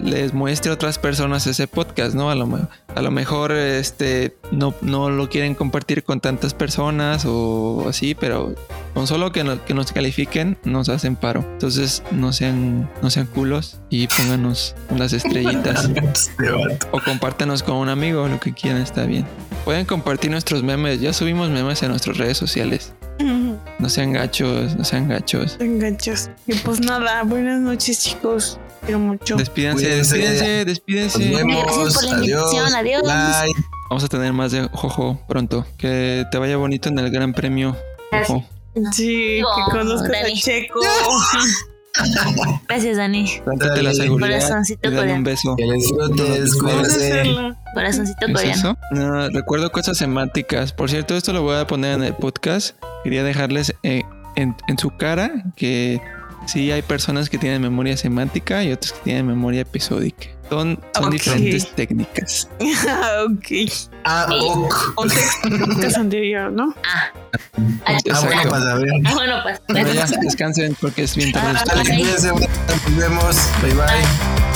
[0.02, 2.30] les muestre a otras personas ese podcast, ¿no?
[2.30, 2.48] A lo,
[2.94, 8.54] a lo mejor este, no, no lo quieren compartir con tantas personas o así, pero
[8.94, 11.40] con solo que, no- que nos califiquen nos hacen paro.
[11.52, 15.88] Entonces no sean, no sean culos y pónganos las estrellitas.
[16.00, 16.50] Este
[16.92, 19.26] o compártanos con un amigo, lo que quieran está bien.
[19.64, 22.92] Pueden compartir nuestros memes, ya subimos memes en nuestras redes sociales.
[23.80, 25.56] No sean gachos, no sean gachos.
[25.58, 26.28] Enganchos.
[26.46, 28.58] Y pues nada, buenas noches, chicos.
[28.84, 29.36] Quiero mucho.
[29.36, 30.06] Despídense, Cuídense.
[30.16, 31.18] despídense, Nos despídense.
[31.36, 31.64] vemos.
[31.64, 32.74] Gracias por la invitación.
[32.74, 33.02] Adiós.
[33.02, 33.52] Bye.
[33.88, 35.66] Vamos a tener más de Jojo pronto.
[35.78, 37.76] Que te vaya bonito en el Gran Premio.
[38.12, 38.44] Jojo.
[38.92, 40.32] Sí, que conozcas a.
[40.34, 40.80] Checo.
[42.68, 43.26] Gracias, Dani.
[43.82, 45.14] La seguridad Corazoncito coreano.
[45.14, 45.56] un beso.
[45.56, 47.54] Que disfrutes, cuídense.
[47.74, 48.78] Corazoncito ¿Qué es coreano.
[48.92, 50.72] No, recuerdo cosas semánticas.
[50.72, 52.76] Por cierto, esto lo voy a poner en el podcast.
[53.04, 54.02] Quería dejarles eh,
[54.36, 56.00] en, en su cara que
[56.46, 60.28] sí hay personas que tienen memoria semántica y otras que tienen memoria episódica.
[60.50, 61.12] Son, son Ok.
[61.12, 62.48] diferentes técnicas.
[62.60, 63.70] ok.
[64.04, 64.74] Ah, ok.
[64.96, 66.74] Podcast anterior, ¿no?
[66.84, 68.88] Ah, Ah, bueno, para saber.
[69.04, 69.60] ah, bueno, pues.
[69.68, 71.58] Bueno, ya, descansen porque es bien tarde.
[71.60, 73.36] Ah, nos vemos.
[73.62, 74.49] Bye bye.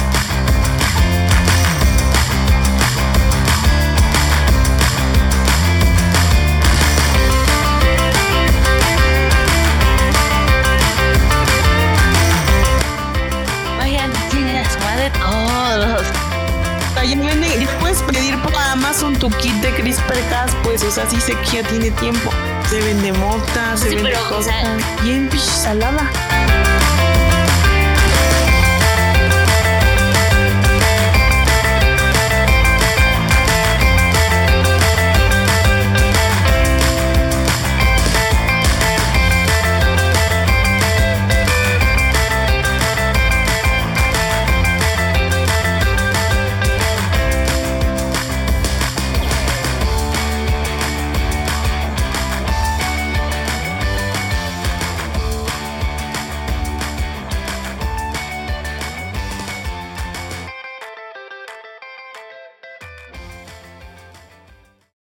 [19.25, 22.31] Tu kit de CRISPR-Cas, pues, o sea, sí sé que ya tiene tiempo.
[22.69, 24.45] Se vende mota, se Sí, vende pero, o cosas.
[24.55, 26.11] sea- bien salada.